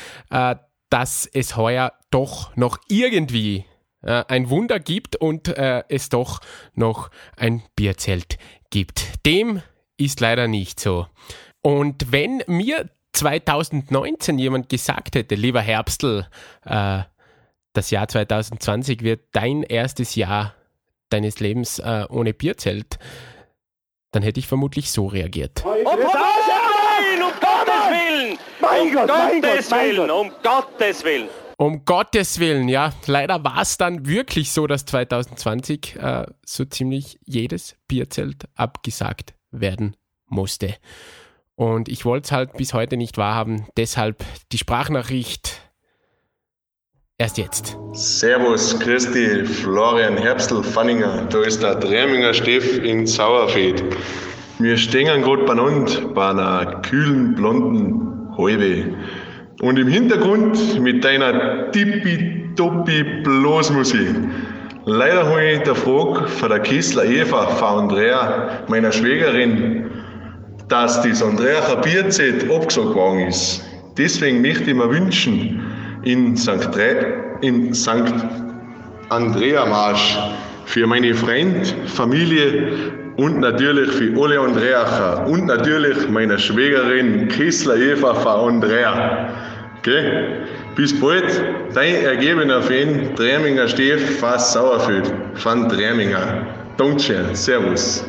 dass 0.90 1.26
es 1.26 1.56
heuer 1.56 1.92
doch 2.12 2.54
noch 2.54 2.78
irgendwie 2.86 3.64
äh, 4.04 4.24
ein 4.28 4.50
Wunder 4.50 4.78
gibt 4.80 5.16
und 5.16 5.48
äh, 5.48 5.82
es 5.88 6.08
doch 6.08 6.40
noch 6.74 7.10
ein 7.36 7.62
Bierzelt 7.76 8.38
gibt. 8.70 9.24
Dem 9.26 9.62
ist 9.96 10.20
leider 10.20 10.48
nicht 10.48 10.80
so. 10.80 11.06
Und 11.62 12.12
wenn 12.12 12.42
mir 12.46 12.90
2019 13.12 14.38
jemand 14.38 14.68
gesagt 14.68 15.14
hätte, 15.14 15.34
lieber 15.34 15.60
Herbstl, 15.60 16.26
äh, 16.64 17.00
das 17.72 17.90
Jahr 17.90 18.08
2020 18.08 19.02
wird 19.02 19.22
dein 19.32 19.62
erstes 19.62 20.14
Jahr 20.14 20.54
deines 21.10 21.40
Lebens 21.40 21.78
äh, 21.78 22.06
ohne 22.08 22.34
Bierzelt, 22.34 22.98
dann 24.10 24.22
hätte 24.22 24.40
ich 24.40 24.46
vermutlich 24.46 24.90
so 24.90 25.06
reagiert. 25.06 25.64
Um 25.64 25.84
Gottes 25.84 26.12
Willen, 26.12 27.22
um 27.22 27.32
Gottes 27.40 27.90
Willen! 27.90 28.38
Mein 28.60 28.80
um 28.82 28.92
Gott, 28.92 29.08
mein 29.08 29.42
Gottes 29.42 29.68
Gott, 29.68 29.78
mein 29.78 29.88
Willen, 29.88 30.08
Gott. 30.08 30.10
um 30.10 30.32
Gottes 30.42 31.04
Willen! 31.04 31.43
Um 31.56 31.84
Gottes 31.84 32.40
Willen, 32.40 32.68
ja. 32.68 32.92
Leider 33.06 33.44
war 33.44 33.62
es 33.62 33.76
dann 33.76 34.06
wirklich 34.06 34.52
so, 34.52 34.66
dass 34.66 34.84
2020 34.86 35.96
äh, 35.96 36.26
so 36.44 36.64
ziemlich 36.64 37.18
jedes 37.24 37.76
Bierzelt 37.86 38.44
abgesagt 38.54 39.34
werden 39.50 39.96
musste. 40.26 40.74
Und 41.54 41.88
ich 41.88 42.04
wollte 42.04 42.24
es 42.26 42.32
halt 42.32 42.54
bis 42.54 42.74
heute 42.74 42.96
nicht 42.96 43.16
wahrhaben. 43.16 43.66
Deshalb 43.76 44.24
die 44.50 44.58
Sprachnachricht 44.58 45.60
erst 47.18 47.38
jetzt. 47.38 47.78
Servus, 47.92 48.78
Christi, 48.80 49.44
Florian 49.44 50.16
Herbstl, 50.16 50.62
Fanninger. 50.64 51.26
Da 51.26 51.42
ist 51.42 51.62
der 51.62 51.76
Dreminger 51.76 52.34
Steff 52.34 52.78
in 52.78 53.06
Sauerfeld. 53.06 53.84
Wir 54.58 54.76
stehen 54.76 55.22
gerade 55.22 55.44
beieinander 55.44 56.08
bei 56.08 56.30
einer 56.30 56.80
kühlen, 56.82 57.34
blonden 57.34 58.36
Halbe. 58.36 58.96
Und 59.60 59.78
im 59.78 59.88
Hintergrund 59.88 60.80
mit 60.80 61.04
deiner 61.04 61.70
tippitoppi 61.70 63.04
Blasmusik. 63.22 64.14
Leider 64.84 65.26
habe 65.26 65.44
ich 65.44 65.60
der 65.60 65.74
Frage 65.74 66.26
von 66.28 66.48
der 66.50 66.60
Kissler 66.60 67.04
Eva, 67.04 67.46
von 67.46 67.84
Andrea, 67.84 68.64
meiner 68.68 68.92
Schwägerin, 68.92 69.86
dass 70.68 71.02
das 71.02 71.22
Andrea 71.22 71.76
Bierzelt 71.76 72.50
abgesagt 72.50 72.94
worden 72.94 73.28
ist. 73.28 73.64
Deswegen 73.96 74.42
möchte 74.42 74.70
ich 74.70 74.76
mir 74.76 74.90
wünschen, 74.90 75.60
in 76.02 76.36
St. 76.36 76.68
Dre 76.74 77.24
in 77.40 77.72
St. 77.74 78.12
Andrea 79.08 79.66
Marsch 79.66 80.18
für 80.66 80.86
meine 80.86 81.14
Freund, 81.14 81.74
Familie 81.86 82.72
und 83.16 83.40
natürlich 83.40 83.90
für 83.90 84.12
alle 84.20 84.40
Andreacher 84.40 85.26
und 85.26 85.46
natürlich 85.46 86.08
meiner 86.08 86.38
Schwägerin 86.38 87.28
Kissler 87.28 87.76
Eva 87.76 88.14
von 88.14 88.54
Andrea. 88.54 89.28
Okay? 89.78 90.40
Bis 90.74 90.98
bald, 90.98 91.24
dein 91.74 91.94
ergebener 92.04 92.62
Fan, 92.62 93.14
Dreminger 93.14 93.68
Steff, 93.68 94.18
Fass 94.18 94.52
Sauerfeld 94.52 95.12
von 95.34 95.68
Dreminger. 95.68 96.46
Dankeschön, 96.76 97.34
Servus. 97.34 98.04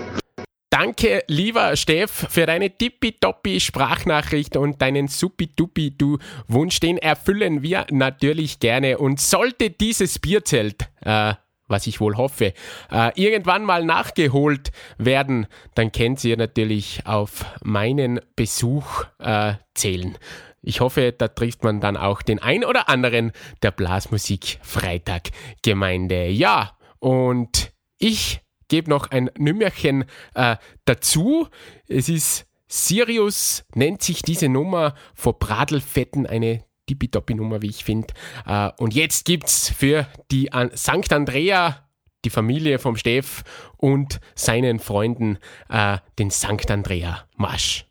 Danke, 0.71 1.23
lieber 1.27 1.75
Steff, 1.75 2.27
für 2.29 2.45
deine 2.45 2.69
tippitoppi 2.69 3.59
Sprachnachricht 3.59 4.57
und 4.57 4.81
deinen 4.81 5.07
supi 5.07 5.49
du 5.55 6.17
Wunsch. 6.47 6.79
Den 6.79 6.97
erfüllen 6.97 7.61
wir 7.61 7.85
natürlich 7.91 8.59
gerne. 8.59 8.97
Und 8.97 9.21
sollte 9.21 9.69
dieses 9.69 10.19
Bierzelt, 10.19 10.89
äh, 11.01 11.35
was 11.67 11.87
ich 11.87 11.99
wohl 11.99 12.17
hoffe, 12.17 12.53
äh, 12.91 13.11
irgendwann 13.15 13.63
mal 13.63 13.83
nachgeholt 13.83 14.71
werden, 14.97 15.47
dann 15.73 15.91
könnt 15.91 16.23
ihr 16.23 16.37
natürlich 16.37 17.01
auf 17.05 17.45
meinen 17.63 18.19
Besuch 18.35 19.05
äh, 19.19 19.53
zählen. 19.73 20.17
Ich 20.61 20.81
hoffe, 20.81 21.13
da 21.15 21.27
trifft 21.27 21.63
man 21.63 21.79
dann 21.79 21.95
auch 21.95 22.23
den 22.23 22.39
ein 22.39 22.65
oder 22.65 22.89
anderen 22.89 23.31
der 23.61 23.71
Blasmusik 23.71 24.59
Freitag 24.63 25.29
Gemeinde. 25.61 26.27
Ja, 26.27 26.77
und 26.99 27.71
ich 27.99 28.41
gebe 28.67 28.89
noch 28.89 29.11
ein 29.11 29.29
Nümmerchen 29.37 30.05
äh, 30.33 30.57
dazu. 30.85 31.47
Es 31.87 32.09
ist 32.09 32.47
Sirius, 32.67 33.63
nennt 33.75 34.01
sich 34.01 34.23
diese 34.23 34.49
Nummer 34.49 34.95
vor 35.13 35.37
Bradelfetten 35.37 36.25
eine 36.25 36.64
Tippitoppi-Nummer, 36.87 37.61
wie 37.61 37.69
ich 37.69 37.83
finde. 37.83 38.13
Äh, 38.45 38.71
und 38.77 38.93
jetzt 38.93 39.25
gibt's 39.25 39.69
für 39.69 40.07
die 40.31 40.51
An 40.51 40.71
St. 40.75 41.11
Andrea, 41.11 41.85
die 42.23 42.29
Familie 42.29 42.79
vom 42.79 42.95
Steff 42.95 43.43
und 43.77 44.19
seinen 44.35 44.79
Freunden 44.79 45.37
äh, 45.69 45.97
den 46.17 46.31
St. 46.31 46.69
Andrea 46.69 47.25
Marsch. 47.37 47.85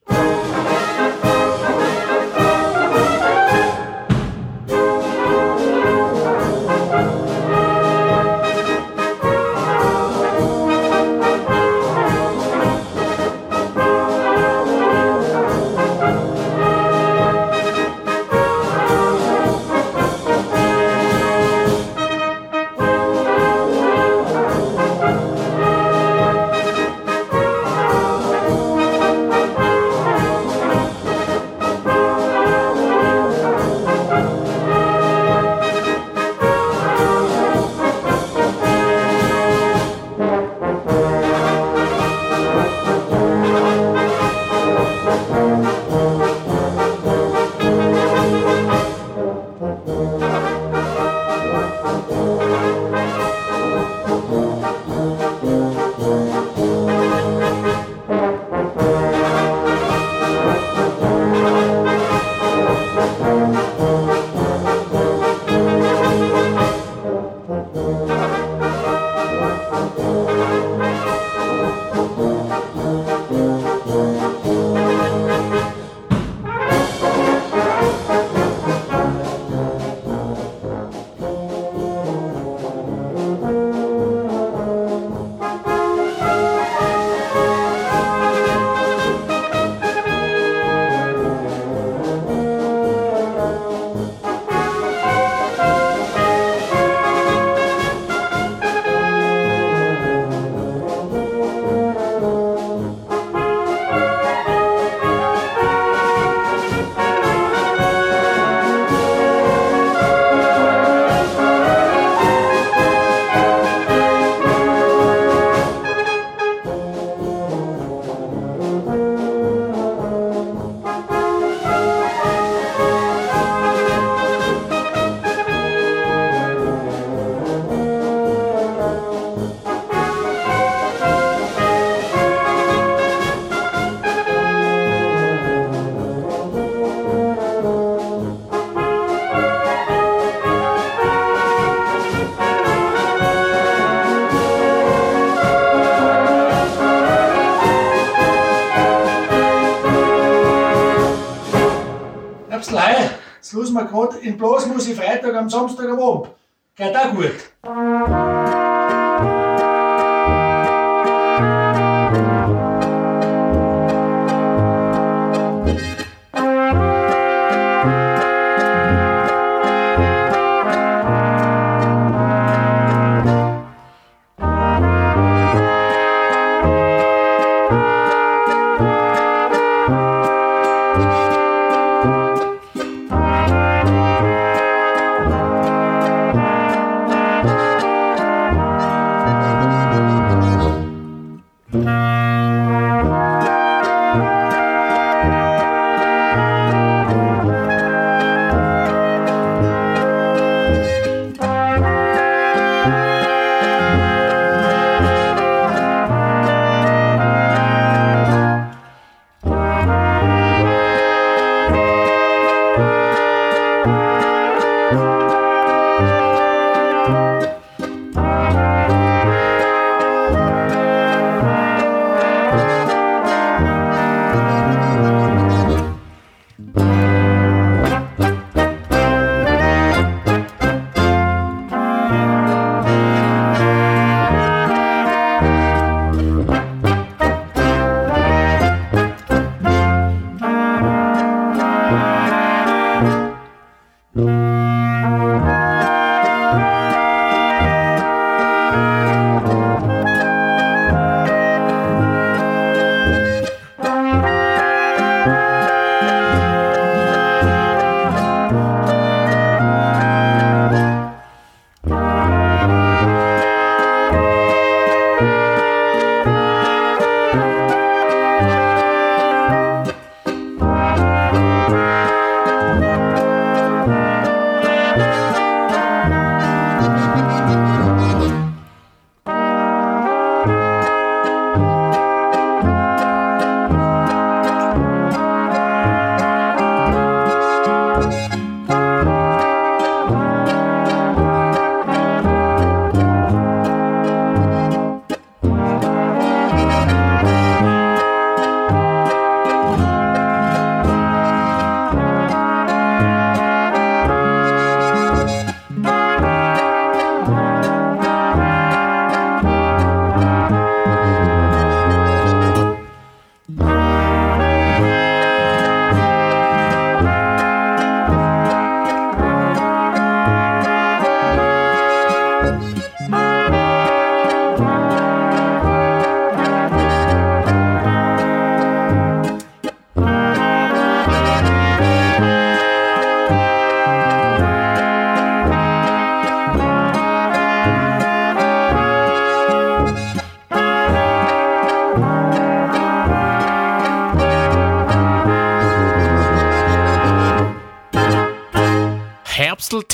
Losen 153.65 153.75
wir 153.77 153.85
gerade 153.87 154.19
in 154.19 154.37
Blasmusik 154.37 154.97
Freitag 154.97 155.35
am 155.35 155.49
Samstag 155.49 155.89
am 155.89 155.99
Abend. 155.99 156.29
Geht 156.77 156.95
auch 156.95 157.15
gut. 157.15 157.44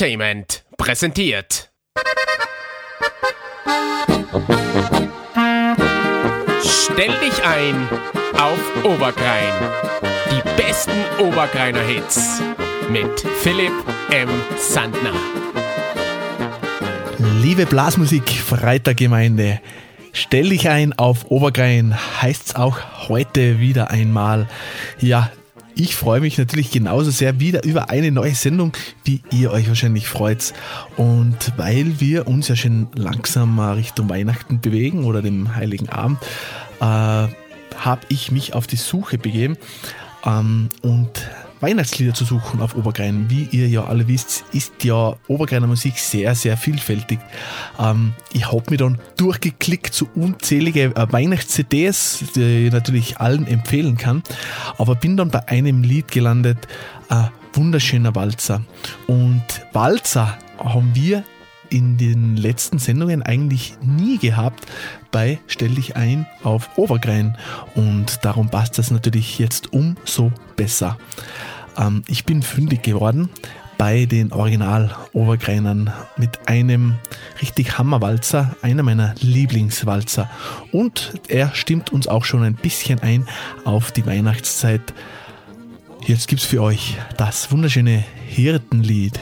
Herbsteltainment 0.01 0.63
präsentiert. 0.77 1.71
Stell 6.63 7.11
dich 7.19 7.43
ein 7.45 7.87
auf 8.39 8.83
Obergrein. 8.83 9.53
Die 10.31 10.61
besten 10.61 10.91
Obergreiner 11.19 11.81
Hits 11.81 12.41
mit 12.89 13.19
Philipp 13.41 13.73
M. 14.09 14.29
Sandner. 14.57 15.13
Liebe 17.43 17.67
Blasmusik 17.67 18.27
Freitaggemeinde, 18.27 19.61
stell 20.13 20.49
dich 20.49 20.67
ein 20.67 20.97
auf 20.97 21.29
Obergrein, 21.29 21.95
heißt's 22.21 22.55
auch 22.55 22.79
heute 23.07 23.59
wieder 23.59 23.91
einmal. 23.91 24.47
Ja, 24.99 25.29
ich 25.75 25.95
freue 25.95 26.21
mich 26.21 26.37
natürlich 26.37 26.71
genauso 26.71 27.11
sehr 27.11 27.39
wieder 27.39 27.63
über 27.63 27.89
eine 27.89 28.11
neue 28.11 28.35
Sendung, 28.35 28.73
wie 29.03 29.21
ihr 29.31 29.51
euch 29.51 29.67
wahrscheinlich 29.67 30.07
freut. 30.07 30.53
Und 30.97 31.53
weil 31.57 31.99
wir 31.99 32.27
uns 32.27 32.47
ja 32.47 32.55
schon 32.55 32.87
langsam 32.95 33.59
Richtung 33.59 34.09
Weihnachten 34.09 34.61
bewegen 34.61 35.05
oder 35.05 35.21
dem 35.21 35.55
Heiligen 35.55 35.89
Abend, 35.89 36.19
äh, 36.79 36.83
habe 36.83 38.01
ich 38.09 38.31
mich 38.31 38.53
auf 38.53 38.67
die 38.67 38.75
Suche 38.75 39.17
begeben 39.17 39.57
ähm, 40.25 40.69
und 40.81 41.20
Weihnachtslieder 41.61 42.13
zu 42.13 42.25
suchen 42.25 42.61
auf 42.61 42.75
Obergrein. 42.75 43.29
Wie 43.29 43.47
ihr 43.51 43.67
ja 43.67 43.85
alle 43.85 44.07
wisst, 44.07 44.43
ist 44.51 44.83
ja 44.83 45.15
Obergreiner 45.27 45.67
Musik 45.67 45.97
sehr, 45.99 46.35
sehr 46.35 46.57
vielfältig. 46.57 47.19
Ähm, 47.79 48.13
ich 48.33 48.51
habe 48.51 48.63
mir 48.69 48.77
dann 48.77 48.99
durchgeklickt 49.17 49.93
zu 49.93 50.09
unzählige 50.15 50.95
äh, 50.95 51.11
Weihnachts-CDs, 51.11 52.25
die 52.35 52.67
ich 52.67 52.73
natürlich 52.73 53.19
allen 53.19 53.47
empfehlen 53.47 53.97
kann, 53.97 54.23
aber 54.77 54.95
bin 54.95 55.17
dann 55.17 55.29
bei 55.29 55.47
einem 55.47 55.83
Lied 55.83 56.09
gelandet, 56.09 56.67
äh, 57.09 57.25
Wunderschöner 57.53 58.15
Walzer. 58.15 58.61
Und 59.07 59.43
Walzer 59.73 60.37
haben 60.57 60.91
wir 60.93 61.23
in 61.71 61.97
den 61.97 62.35
letzten 62.35 62.77
Sendungen 62.77 63.23
eigentlich 63.23 63.75
nie 63.81 64.17
gehabt 64.19 64.67
bei 65.11 65.39
Stell 65.47 65.69
dich 65.69 65.95
ein 65.95 66.27
auf 66.43 66.77
Obergrein 66.77 67.37
und 67.75 68.23
darum 68.23 68.49
passt 68.49 68.77
das 68.77 68.91
natürlich 68.91 69.39
jetzt 69.39 69.73
umso 69.73 70.31
besser. 70.55 70.97
Ähm, 71.77 72.03
ich 72.07 72.25
bin 72.25 72.43
fündig 72.43 72.83
geworden 72.83 73.29
bei 73.77 74.05
den 74.05 74.31
Original-Obergreinern 74.31 75.91
mit 76.15 76.47
einem 76.47 76.99
richtig 77.41 77.79
Hammerwalzer, 77.79 78.55
einer 78.61 78.83
meiner 78.83 79.15
Lieblingswalzer. 79.21 80.29
Und 80.71 81.13
er 81.27 81.55
stimmt 81.55 81.91
uns 81.91 82.07
auch 82.07 82.23
schon 82.23 82.43
ein 82.43 82.53
bisschen 82.53 82.99
ein 82.99 83.27
auf 83.65 83.91
die 83.91 84.05
Weihnachtszeit. 84.05 84.93
Jetzt 86.05 86.27
gibt's 86.27 86.45
für 86.45 86.61
euch 86.61 86.95
das 87.17 87.51
wunderschöne 87.51 88.03
Hirtenlied. 88.27 89.19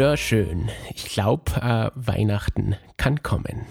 Wunderschön. 0.00 0.70
Ich 0.94 1.10
glaube, 1.10 1.52
äh, 1.60 1.90
Weihnachten 1.94 2.74
kann 2.96 3.22
kommen. 3.22 3.66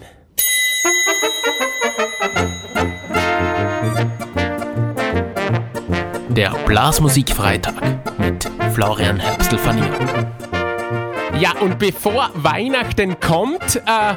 Der 6.28 6.50
Blasmusikfreitag 6.66 7.74
mit 8.20 8.48
Florian 8.74 9.18
Herbstl-Fanninger. 9.18 10.30
Ja, 11.40 11.58
und 11.58 11.80
bevor 11.80 12.30
Weihnachten 12.34 13.18
kommt, 13.18 13.82
äh, 13.86 14.14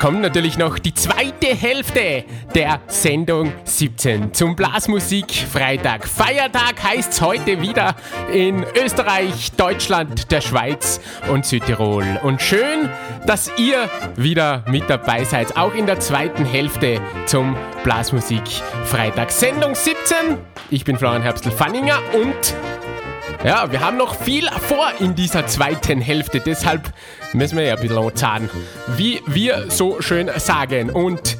kommt 0.00 0.22
natürlich 0.22 0.56
noch 0.56 0.78
die 0.78 0.94
zweite 0.94 1.48
Hälfte 1.48 2.24
der 2.54 2.80
Sendung 2.86 3.52
17 3.64 4.32
zum 4.32 4.56
Blasmusik 4.56 5.30
Freitag. 5.30 6.08
Feiertag 6.08 6.82
heißt 6.82 7.12
es 7.12 7.20
heute 7.20 7.60
wieder 7.60 7.94
in 8.32 8.64
Österreich, 8.82 9.52
Deutschland, 9.52 10.32
der 10.32 10.40
Schweiz 10.40 11.00
und 11.30 11.44
Südtirol. 11.44 12.18
Und 12.22 12.40
schön, 12.40 12.88
dass 13.26 13.52
ihr 13.58 13.90
wieder 14.16 14.64
mit 14.68 14.88
dabei 14.88 15.24
seid, 15.24 15.58
auch 15.58 15.74
in 15.74 15.84
der 15.84 16.00
zweiten 16.00 16.46
Hälfte 16.46 16.98
zum 17.26 17.54
Blasmusik 17.84 18.42
Freitag. 18.86 19.30
Sendung 19.30 19.74
17. 19.74 20.16
Ich 20.70 20.84
bin 20.86 20.96
Florian 20.96 21.22
Herbstl-Fanninger 21.22 21.98
und 22.14 22.54
ja, 23.44 23.70
wir 23.70 23.80
haben 23.80 23.96
noch 23.96 24.14
viel 24.14 24.48
vor 24.68 24.86
in 24.98 25.14
dieser 25.14 25.46
zweiten 25.46 26.00
Hälfte, 26.00 26.40
deshalb 26.40 26.92
müssen 27.32 27.56
wir 27.56 27.64
ja 27.64 27.76
ein 27.76 27.80
bisschen 27.80 28.16
zahlen, 28.16 28.50
wie 28.96 29.20
wir 29.26 29.70
so 29.70 30.00
schön 30.00 30.30
sagen. 30.36 30.90
Und 30.90 31.38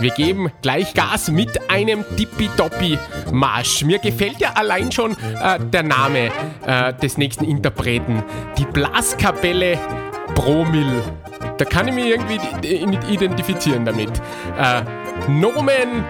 wir 0.00 0.10
geben 0.12 0.52
gleich 0.62 0.94
Gas 0.94 1.28
mit 1.28 1.70
einem 1.70 2.04
Tippitoppi-Marsch. 2.16 3.84
Mir 3.84 3.98
gefällt 3.98 4.38
ja 4.38 4.52
allein 4.54 4.92
schon 4.92 5.12
äh, 5.12 5.58
der 5.58 5.82
Name 5.82 6.30
äh, 6.64 6.94
des 6.94 7.18
nächsten 7.18 7.44
Interpreten. 7.44 8.22
Die 8.56 8.64
Blaskapelle 8.64 9.78
Promil. 10.36 11.02
Da 11.56 11.64
kann 11.64 11.88
ich 11.88 11.94
mich 11.94 12.06
irgendwie 12.06 13.12
identifizieren 13.12 13.84
damit. 13.84 14.10
Äh, 14.56 14.82
Nomen 15.28 16.04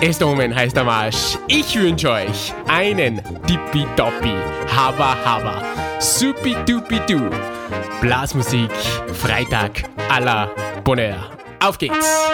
ist 0.00 0.22
Omen 0.22 0.54
heißt 0.54 0.76
der 0.76 0.84
Marsch. 0.84 1.38
Ich 1.48 1.74
wünsche 1.76 2.10
euch 2.10 2.52
einen 2.68 3.20
Tippitoppi, 3.46 4.34
Haba 4.74 5.16
Haba, 5.24 5.62
Supi 6.00 6.56
Dupi 6.66 7.00
Du, 7.08 7.30
Blasmusik, 8.00 8.70
Freitag 9.12 9.84
à 10.08 10.20
la 10.20 10.50
Bonheur. 10.84 11.30
Auf 11.60 11.78
geht's! 11.78 12.26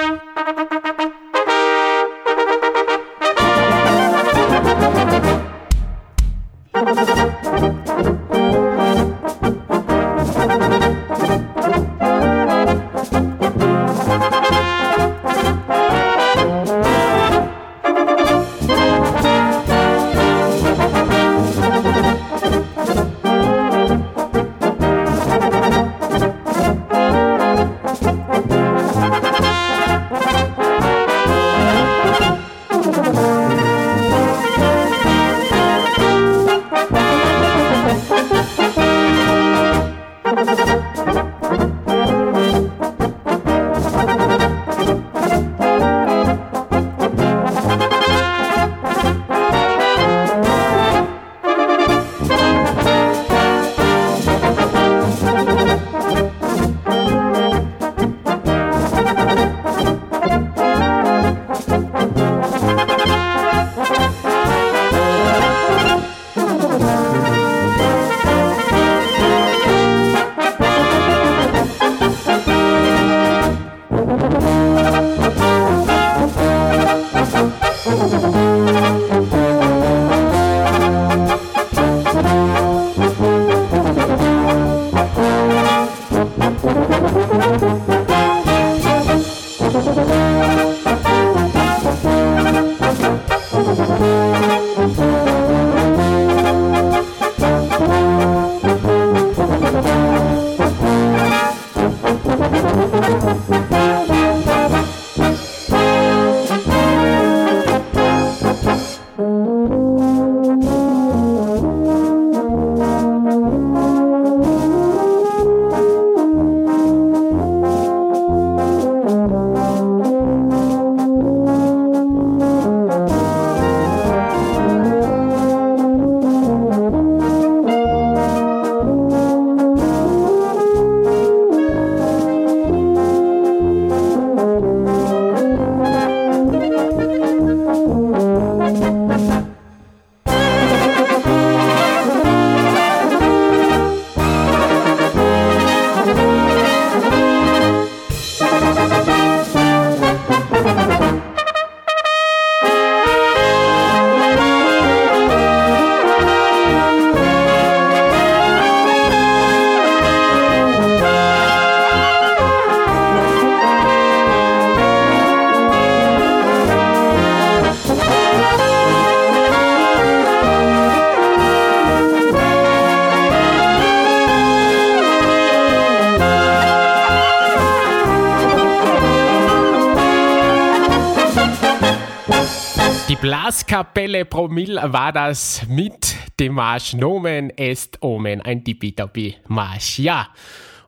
Blaskapelle 183.23 184.25
Promille 184.25 184.81
war 184.93 185.13
das 185.13 185.65
mit 185.69 186.17
dem 186.41 186.55
Marsch 186.55 186.93
Nomen 186.93 187.51
est 187.57 188.03
Omen, 188.03 188.41
ein 188.41 188.65
Tippitoppi-Marsch. 188.65 190.01
Ja, 190.01 190.27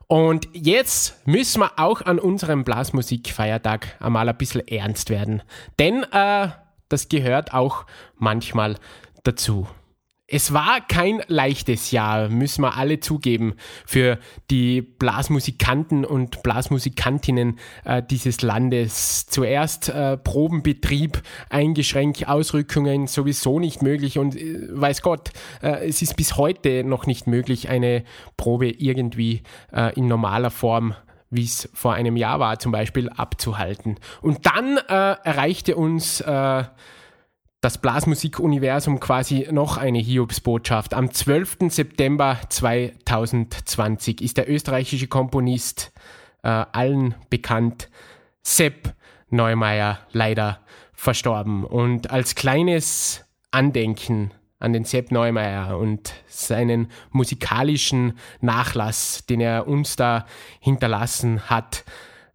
und 0.07 0.49
jetzt 0.51 1.25
müssen 1.25 1.61
wir 1.61 1.71
auch 1.79 2.01
an 2.01 2.19
unserem 2.19 2.65
Blasmusikfeiertag 2.65 3.95
einmal 4.01 4.27
ein 4.27 4.37
bisschen 4.37 4.67
ernst 4.67 5.09
werden. 5.09 5.43
Denn 5.79 6.03
äh, 6.11 6.49
das 6.89 7.07
gehört 7.07 7.53
auch 7.53 7.85
manchmal 8.17 8.75
dazu. 9.23 9.65
Es 10.27 10.53
war 10.53 10.81
kein 10.81 11.21
leichtes 11.27 11.91
Jahr, 11.91 12.29
müssen 12.29 12.63
wir 12.63 12.77
alle 12.77 12.99
zugeben, 12.99 13.53
für 13.85 14.17
die 14.49 14.81
Blasmusikanten 14.81 16.03
und 16.03 16.41
Blasmusikantinnen 16.41 17.59
äh, 17.83 18.01
dieses 18.01 18.41
Landes. 18.41 19.27
Zuerst 19.27 19.89
äh, 19.89 20.17
Probenbetrieb 20.17 21.21
eingeschränkt, 21.49 22.27
Ausrückungen 22.27 23.05
sowieso 23.05 23.59
nicht 23.59 23.83
möglich 23.83 24.17
und 24.17 24.35
äh, 24.35 24.67
weiß 24.71 25.03
Gott, 25.03 25.29
äh, 25.61 25.87
es 25.87 26.01
ist 26.01 26.15
bis 26.15 26.37
heute 26.37 26.83
noch 26.83 27.05
nicht 27.05 27.27
möglich, 27.27 27.69
eine 27.69 28.03
Probe 28.35 28.71
irgendwie 28.71 29.43
äh, 29.71 29.93
in 29.93 30.07
normaler 30.07 30.49
Form 30.49 30.95
wie 31.31 31.43
es 31.43 31.69
vor 31.73 31.93
einem 31.93 32.15
Jahr 32.15 32.39
war, 32.39 32.59
zum 32.59 32.71
Beispiel 32.71 33.09
abzuhalten. 33.09 33.97
Und 34.21 34.45
dann 34.45 34.77
äh, 34.77 35.17
erreichte 35.23 35.75
uns 35.75 36.21
äh, 36.21 36.63
das 37.65 37.79
Blasmusikuniversum 37.79 38.99
quasi 38.99 39.47
noch 39.49 39.77
eine 39.77 39.97
Hiobsbotschaft. 39.97 40.93
Am 40.93 41.09
12. 41.09 41.69
September 41.69 42.37
2020 42.47 44.21
ist 44.21 44.37
der 44.37 44.47
österreichische 44.47 45.07
Komponist 45.07 45.91
äh, 46.43 46.49
allen 46.49 47.15
bekannt, 47.31 47.89
Sepp 48.43 48.93
Neumeier, 49.31 49.97
leider 50.11 50.59
verstorben. 50.93 51.63
Und 51.63 52.11
als 52.11 52.35
kleines 52.35 53.25
Andenken 53.49 54.29
an 54.59 54.71
den 54.71 54.85
Sepp 54.85 55.11
Neumeier 55.11 55.79
und 55.79 56.13
seinen 56.27 56.91
musikalischen 57.09 58.19
Nachlass, 58.41 59.25
den 59.25 59.41
er 59.41 59.67
uns 59.67 59.95
da 59.95 60.27
hinterlassen 60.59 61.49
hat, 61.49 61.83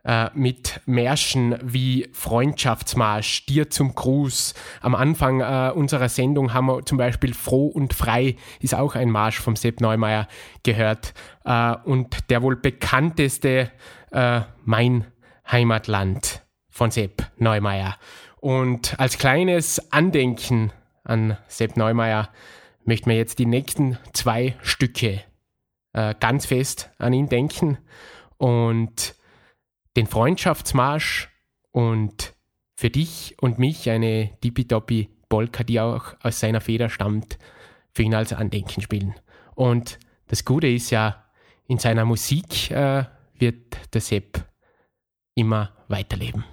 äh, 0.05 0.28
mit 0.34 0.80
Märschen 0.86 1.57
wie 1.62 2.09
Freundschaftsmarsch, 2.12 3.46
Dir 3.46 3.70
zum 3.70 3.94
Gruß. 3.94 4.55
Am 4.80 4.94
Anfang 4.94 5.40
äh, 5.40 5.72
unserer 5.74 6.09
Sendung 6.09 6.55
haben 6.55 6.66
wir 6.66 6.84
zum 6.84 6.98
Beispiel 6.98 7.34
Froh 7.34 7.66
und 7.66 7.94
Frei, 7.94 8.36
ist 8.61 8.74
auch 8.74 8.94
ein 8.94 9.11
Marsch 9.11 9.38
vom 9.38 9.57
Sepp 9.57 9.80
Neumeier 9.80 10.28
gehört. 10.62 11.14
Äh, 11.44 11.74
und 11.84 12.30
der 12.30 12.42
wohl 12.42 12.57
bekannteste 12.57 13.70
äh, 14.12 14.40
Mein 14.64 15.07
Heimatland 15.51 16.42
von 16.70 16.90
Sepp 16.90 17.30
Neumeier. 17.36 17.96
Und 18.40 18.98
als 18.98 19.18
kleines 19.18 19.92
Andenken 19.92 20.72
an 21.05 21.36
Sepp 21.46 21.76
Neumeier 21.76 22.30
möchten 22.84 23.11
wir 23.11 23.16
jetzt 23.16 23.38
die 23.38 23.46
nächsten 23.46 23.98
zwei 24.12 24.57
Stücke 24.62 25.22
äh, 25.92 26.14
ganz 26.18 26.46
fest 26.46 26.90
an 26.98 27.12
ihn 27.12 27.28
denken. 27.28 27.78
Und 28.38 29.14
den 29.97 30.07
Freundschaftsmarsch 30.07 31.28
und 31.70 32.34
für 32.76 32.91
dich 32.91 33.36
und 33.41 33.59
mich 33.59 33.91
eine 33.91 34.30
tippitoppi 34.41 35.11
Polka, 35.28 35.64
die 35.64 35.80
auch 35.80 36.14
aus 36.22 36.41
seiner 36.41 36.61
Feder 36.61 36.88
stammt, 36.88 37.38
für 37.93 38.03
ihn 38.03 38.14
als 38.14 38.32
Andenken 38.32 38.82
spielen. 38.82 39.14
Und 39.55 39.99
das 40.28 40.45
Gute 40.45 40.68
ist 40.68 40.91
ja, 40.91 41.24
in 41.66 41.78
seiner 41.78 42.05
Musik 42.05 42.70
äh, 42.70 43.05
wird 43.34 43.95
der 43.95 44.01
Sepp 44.01 44.45
immer 45.34 45.72
weiterleben. 45.88 46.45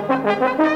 Modern. 0.00 0.69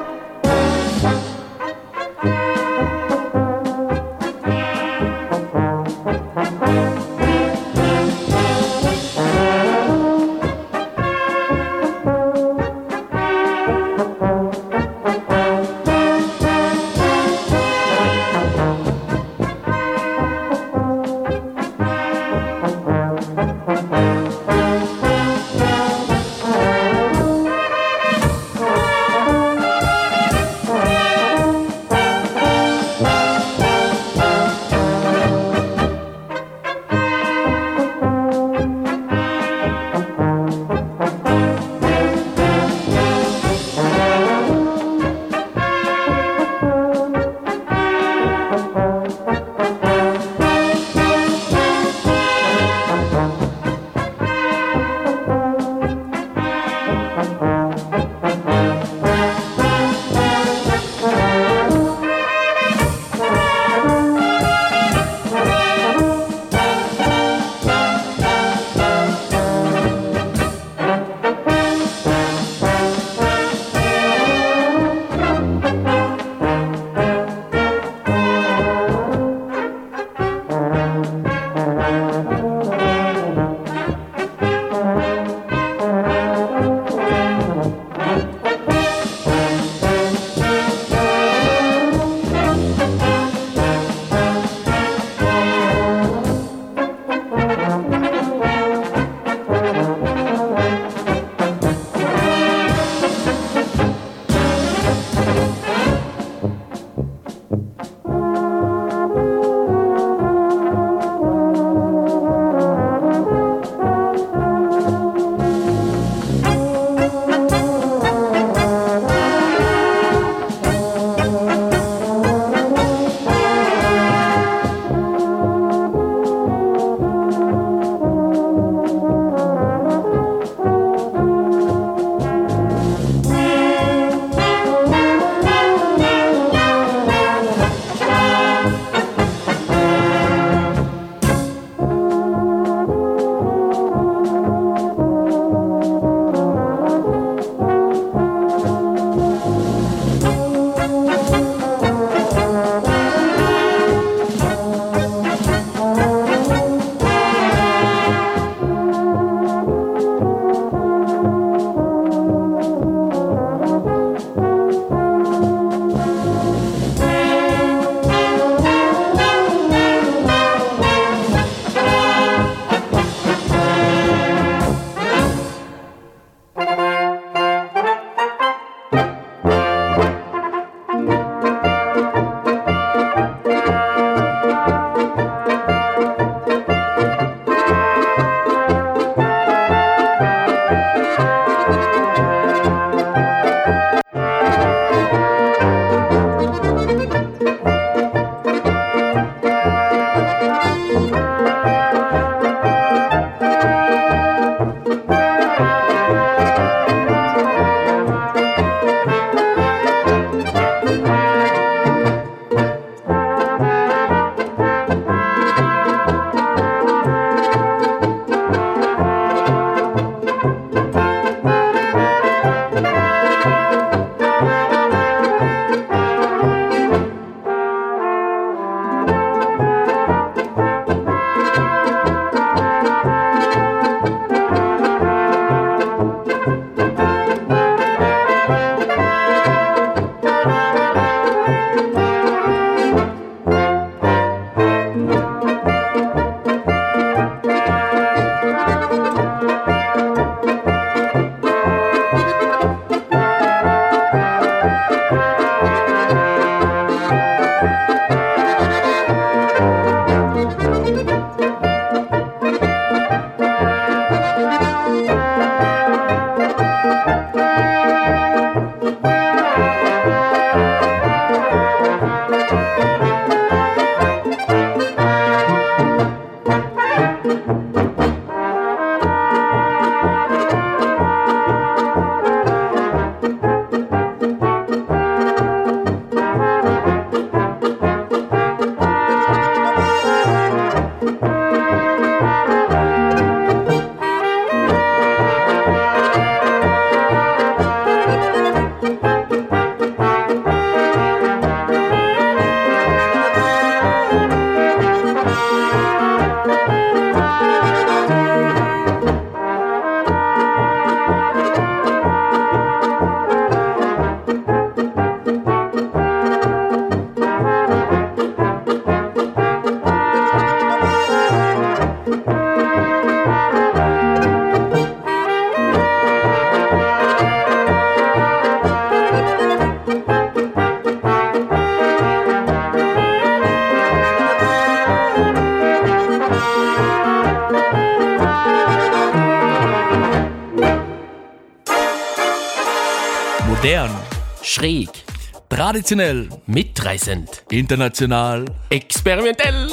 Traditionell. 345.64 346.28
Mitreißend. 346.44 347.44
International. 347.50 348.44
Experimentell. 348.68 349.70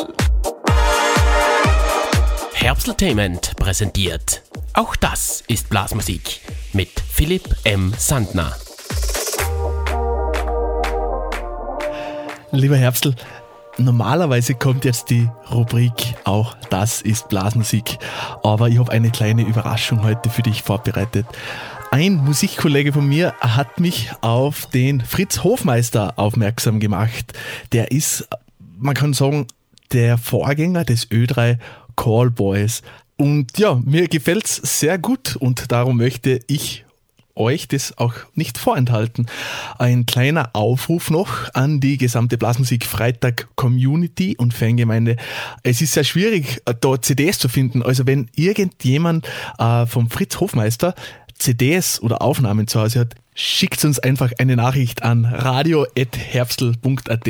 Herbsteltainment 2.53 3.57
präsentiert. 3.57 4.41
Auch 4.73 4.95
das 4.95 5.43
ist 5.49 5.67
Blasmusik. 5.69 6.39
Mit 6.71 6.91
Philipp 6.97 7.57
M. 7.65 7.93
Sandner. 7.97 8.55
Lieber 12.51 12.77
Herbstl, 12.77 13.13
normalerweise 13.77 14.55
kommt 14.55 14.85
jetzt 14.85 15.09
die 15.09 15.29
Rubrik 15.51 16.15
Auch 16.23 16.55
das 16.69 17.01
ist 17.01 17.27
Blasmusik. 17.27 17.97
Aber 18.43 18.69
ich 18.69 18.79
habe 18.79 18.93
eine 18.93 19.11
kleine 19.11 19.41
Überraschung 19.41 20.03
heute 20.03 20.29
für 20.29 20.41
dich 20.41 20.63
vorbereitet. 20.63 21.25
Ein 21.93 22.23
Musikkollege 22.23 22.93
von 22.93 23.05
mir 23.05 23.33
hat 23.41 23.81
mich 23.81 24.11
auf 24.21 24.65
den 24.67 25.01
Fritz 25.01 25.43
Hofmeister 25.43 26.17
aufmerksam 26.17 26.79
gemacht. 26.79 27.33
Der 27.73 27.91
ist, 27.91 28.29
man 28.79 28.95
kann 28.95 29.11
sagen, 29.11 29.47
der 29.91 30.17
Vorgänger 30.17 30.85
des 30.85 31.11
Ö3 31.11 31.57
Callboys. 31.97 32.81
Und 33.17 33.57
ja, 33.57 33.75
mir 33.75 34.07
gefällt's 34.07 34.79
sehr 34.79 34.97
gut 34.99 35.35
und 35.35 35.69
darum 35.73 35.97
möchte 35.97 36.39
ich 36.47 36.85
euch 37.35 37.67
das 37.67 37.97
auch 37.97 38.13
nicht 38.35 38.57
vorenthalten. 38.57 39.25
Ein 39.77 40.05
kleiner 40.05 40.51
Aufruf 40.53 41.09
noch 41.09 41.53
an 41.53 41.79
die 41.81 41.97
gesamte 41.97 42.37
Blasmusik 42.37 42.85
Freitag 42.85 43.47
Community 43.55 44.35
und 44.37 44.53
Fangemeinde. 44.53 45.17
Es 45.63 45.81
ist 45.81 45.93
sehr 45.93 46.03
schwierig, 46.03 46.61
da 46.81 47.01
CDs 47.01 47.39
zu 47.39 47.49
finden. 47.49 47.83
Also 47.83 48.05
wenn 48.05 48.29
irgendjemand 48.35 49.27
äh, 49.57 49.85
vom 49.85 50.09
Fritz 50.09 50.39
Hofmeister 50.39 50.93
CDs 51.41 52.01
oder 52.01 52.21
Aufnahmen 52.21 52.67
zu 52.67 52.79
Hause 52.79 52.99
hat, 52.99 53.15
schickt 53.33 53.83
uns 53.83 53.99
einfach 53.99 54.31
eine 54.37 54.55
Nachricht 54.55 55.03
an 55.03 55.25
radio.herbstl.at. 55.25 57.27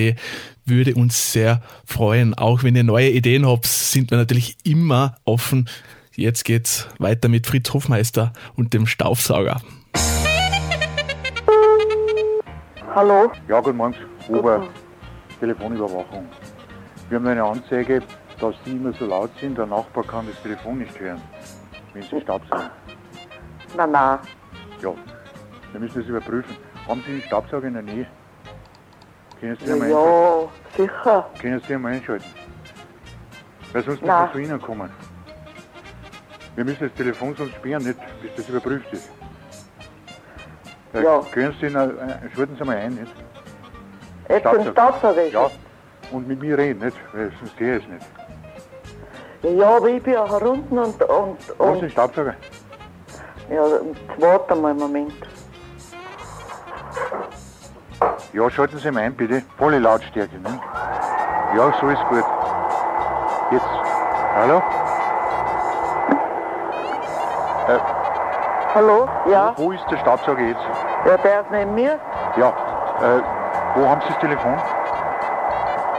Würde 0.65 0.95
uns 0.95 1.31
sehr 1.31 1.61
freuen. 1.85 2.33
Auch 2.33 2.63
wenn 2.63 2.75
ihr 2.75 2.83
neue 2.83 3.09
Ideen 3.09 3.47
habt, 3.47 3.65
sind 3.65 4.11
wir 4.11 4.17
natürlich 4.17 4.57
immer 4.63 5.15
offen. 5.23 5.69
Jetzt 6.13 6.43
geht's 6.43 6.89
weiter 6.99 7.29
mit 7.29 7.47
Fritz 7.47 7.73
Hofmeister 7.73 8.33
und 8.55 8.73
dem 8.73 8.85
Staubsauger. 8.85 9.61
Hallo? 12.93 13.31
Ja, 13.47 13.61
guten 13.61 13.77
Morgen, 13.77 13.95
Ober 14.27 14.67
Telefonüberwachung. 15.39 16.27
Wir 17.07 17.17
haben 17.17 17.27
eine 17.27 17.43
Anzeige, 17.43 18.03
dass 18.39 18.55
Sie 18.65 18.71
immer 18.71 18.91
so 18.93 19.05
laut 19.05 19.31
sind, 19.39 19.57
der 19.57 19.67
Nachbar 19.67 20.03
kann 20.03 20.27
das 20.27 20.41
Telefon 20.43 20.79
nicht 20.79 20.99
hören, 20.99 21.21
wenn 21.93 22.03
Sie 22.03 22.21
Staubsaugen. 22.21 22.69
Na, 23.75 23.85
na. 23.87 24.19
Ja, 24.81 24.93
wir 25.71 25.79
müssen 25.79 25.99
das 25.99 26.07
überprüfen. 26.07 26.55
Haben 26.87 27.01
Sie 27.05 27.11
einen 27.13 27.21
Staubsauger 27.23 27.67
in 27.67 27.73
der 27.73 27.83
Nähe? 27.83 28.07
Können 29.39 29.55
Sie 29.57 29.65
Ja, 29.65 29.73
einmal 29.73 29.89
ja 29.89 30.49
sicher. 30.77 31.29
Können 31.39 31.61
Sie 31.67 31.73
einmal 31.73 31.93
einschalten? 31.93 32.25
Weil 33.73 33.83
sonst 33.83 34.01
Nein. 34.01 34.21
müssen 34.21 34.25
wir 34.27 34.31
zu 34.47 34.51
Ihnen 34.51 34.61
kommen. 34.61 34.89
Wir 36.55 36.65
müssen 36.65 36.87
das 36.87 36.93
Telefon 36.95 37.33
sonst 37.35 37.55
sperren, 37.55 37.83
nicht, 37.83 37.99
bis 38.21 38.31
das 38.35 38.49
überprüft 38.49 38.91
ist. 38.91 39.09
Äh, 40.93 41.03
Ja. 41.03 41.21
Können 41.31 41.55
Sie, 41.59 41.67
ihn, 41.67 41.75
äh, 41.75 42.29
schalten 42.35 42.55
Sie 42.57 42.63
mal 42.65 42.75
ein, 42.75 42.95
nicht? 42.95 43.11
Jetzt 44.29 44.45
den 44.45 44.71
Staubsauger 44.71 45.23
ist 45.23 45.33
Ja, 45.33 45.49
und 46.11 46.27
mit 46.27 46.39
mir 46.41 46.57
reden, 46.57 46.83
nicht? 46.83 46.97
Weil 47.13 47.31
sonst 47.39 47.59
ich 47.59 47.67
es 47.67 47.87
nicht. 47.87 48.05
Ja, 49.43 49.77
aber 49.77 49.87
ich 49.89 50.03
bin 50.03 50.13
ja 50.13 50.27
herunten 50.29 50.77
und, 50.77 51.01
und, 51.03 51.37
und 51.59 51.77
einen 51.79 51.89
Staubsauger? 51.89 52.35
Ja, 53.51 53.67
jetzt 53.67 54.21
warte 54.21 54.55
mal 54.55 54.71
einen 54.71 54.79
Moment. 54.79 55.13
Ja, 58.33 58.49
schalten 58.49 58.77
Sie 58.77 58.91
mal 58.91 59.03
ein, 59.03 59.15
bitte. 59.15 59.43
Volle 59.57 59.79
Lautstärke, 59.79 60.39
ne? 60.39 60.59
Ja, 61.55 61.71
so 61.79 61.89
ist 61.89 62.03
gut. 62.07 62.23
Jetzt. 63.51 63.65
Hallo? 64.35 64.57
Äh, 67.67 67.79
Hallo? 68.73 69.09
Ja? 69.29 69.53
wo 69.57 69.71
ist 69.73 69.83
der 69.91 69.97
Staubsauger 69.97 70.41
jetzt? 70.41 70.61
Ja, 71.05 71.17
der 71.17 71.41
ist 71.41 71.51
neben 71.51 71.75
mir. 71.75 71.99
Ja, 72.37 72.49
äh, 73.01 73.21
wo 73.75 73.89
haben 73.89 74.01
Sie 74.01 74.07
das 74.07 74.19
Telefon? 74.19 74.57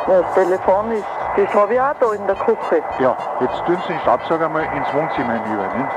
Ja, 0.09 0.23
das 0.23 0.35
Telefon 0.35 0.91
ist, 0.93 1.05
das 1.37 1.55
habe 1.55 1.75
ich 1.75 1.81
auch 1.81 1.95
da 2.01 2.13
in 2.13 2.27
der 2.27 2.37
Küche. 2.37 2.83
Ja, 2.99 3.15
jetzt 3.41 3.65
tun 3.67 3.77
Sie 3.87 3.93
den 3.93 4.01
Staubsauger 4.01 4.49
mal 4.49 4.65
ins 4.75 4.93
Wohnzimmer 4.95 5.35
hinüber, 5.35 5.65
ne? 5.65 5.89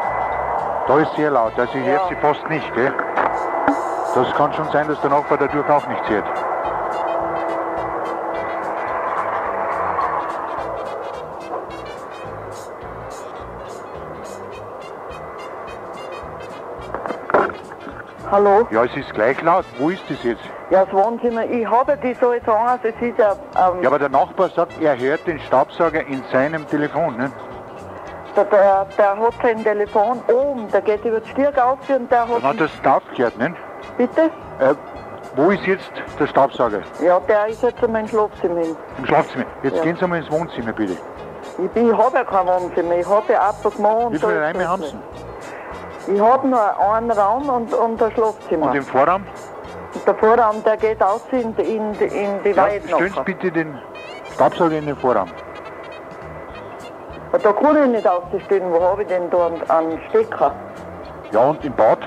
Da 0.87 0.99
ist 0.99 1.15
sehr 1.15 1.31
laut, 1.31 1.57
also 1.57 1.75
ich 1.77 1.83
höre 1.83 2.07
Sie 2.09 2.15
fast 2.17 2.47
nicht, 2.47 2.73
gell? 2.75 2.93
Das 4.13 4.31
kann 4.35 4.53
schon 4.53 4.69
sein, 4.71 4.87
dass 4.87 5.01
der 5.01 5.09
Nachbar 5.09 5.37
dadurch 5.39 5.67
auch 5.67 5.87
nichts 5.87 6.07
hört. 6.07 6.25
Hallo? 18.29 18.67
Ja, 18.69 18.83
es 18.83 18.95
ist 18.95 19.13
gleich 19.13 19.41
laut. 19.41 19.65
Wo 19.77 19.89
ist 19.89 20.03
das 20.09 20.21
jetzt? 20.23 20.41
Ja, 20.69 20.85
das 20.85 20.93
Wohnzimmer, 20.93 21.45
ich 21.45 21.65
habe 21.65 21.97
die 21.97 22.15
so 22.19 22.33
jetzt 22.33 22.49
an, 22.49 22.67
also 22.67 22.87
es 22.87 23.01
ist 23.01 23.17
ja, 23.17 23.31
ähm, 23.31 23.81
Ja, 23.81 23.89
aber 23.89 23.99
der 23.99 24.09
Nachbar 24.09 24.49
sagt, 24.49 24.81
er 24.81 24.97
hört 24.97 25.25
den 25.25 25.39
Staubsauger 25.39 26.05
in 26.05 26.23
seinem 26.31 26.67
Telefon, 26.67 27.17
ne? 27.17 27.31
Der, 28.35 28.43
der, 28.45 28.85
der 28.97 29.17
hat 29.17 29.33
sein 29.41 29.63
Telefon 29.63 30.21
oben, 30.31 30.69
der 30.71 30.81
geht 30.81 31.03
über 31.05 31.19
die 31.19 31.29
Stieg 31.29 31.57
auf 31.57 31.79
und 31.89 32.11
der 32.11 32.21
hat... 32.27 32.29
Dann 32.37 32.43
hat 32.43 32.59
er 32.59 32.65
es 32.65 32.71
aufgehört, 32.85 33.37
ne? 33.37 33.55
Bitte? 33.97 34.29
Äh, 34.59 34.73
wo 35.35 35.49
ist 35.51 35.65
jetzt 35.65 35.91
der 36.19 36.27
Staubsauger? 36.27 36.81
Ja, 37.01 37.19
der 37.21 37.47
ist 37.47 37.61
jetzt 37.63 37.81
in 37.83 37.91
meinem 37.91 38.07
Schlafzimmer. 38.07 38.61
Im 38.97 39.05
Schlafzimmer. 39.05 39.45
Jetzt 39.63 39.77
Ja. 39.77 39.83
gehen 39.83 39.97
Sie 39.99 40.07
mal 40.07 40.17
ins 40.19 40.31
Wohnzimmer, 40.31 40.71
bitte. 40.73 40.97
Ich, 41.57 41.69
bin- 41.71 41.89
ich 41.91 41.97
habe 41.97 42.15
ja 42.17 42.23
kein 42.23 42.47
Wohnzimmer, 42.47 42.95
ich 42.95 43.07
habe 43.07 43.33
ja 43.33 43.49
Appartement. 43.49 44.13
Wie 44.13 44.19
viele 44.19 44.45
Räume 44.47 44.67
haben 44.67 44.83
Sie? 44.83 46.13
Ich 46.13 46.21
habe 46.21 46.47
nur 46.47 46.79
einen 46.93 47.11
Raum 47.11 47.49
und, 47.49 47.73
und 47.73 48.01
ein 48.01 48.11
Schlafzimmer. 48.11 48.67
Und 48.69 48.75
im 48.75 48.83
Vorraum? 48.85 49.25
Der 50.05 50.15
Vorraum, 50.15 50.63
der 50.63 50.77
geht 50.77 51.01
aus 51.01 51.21
in, 51.31 51.55
die- 51.55 51.61
in, 51.63 51.93
in 51.95 52.43
die 52.43 52.49
Ja, 52.51 52.57
Weide 52.63 52.87
stellen 52.87 53.13
Sie 53.13 53.23
bitte 53.23 53.51
den 53.51 53.79
Staubsauger 54.33 54.77
in 54.77 54.85
den 54.85 54.95
Vorraum. 54.97 55.29
Da 57.31 57.51
kann 57.51 57.75
ich 57.75 57.89
nicht 57.89 58.07
ausstellen, 58.07 58.71
wo 58.71 58.81
habe 58.81 59.01
ich 59.01 59.07
denn 59.07 59.29
da 59.29 59.51
einen, 59.69 59.99
Stecker? 60.09 60.53
Ja, 61.31 61.49
und 61.49 61.63
im 61.65 61.73
Bad? 61.73 61.99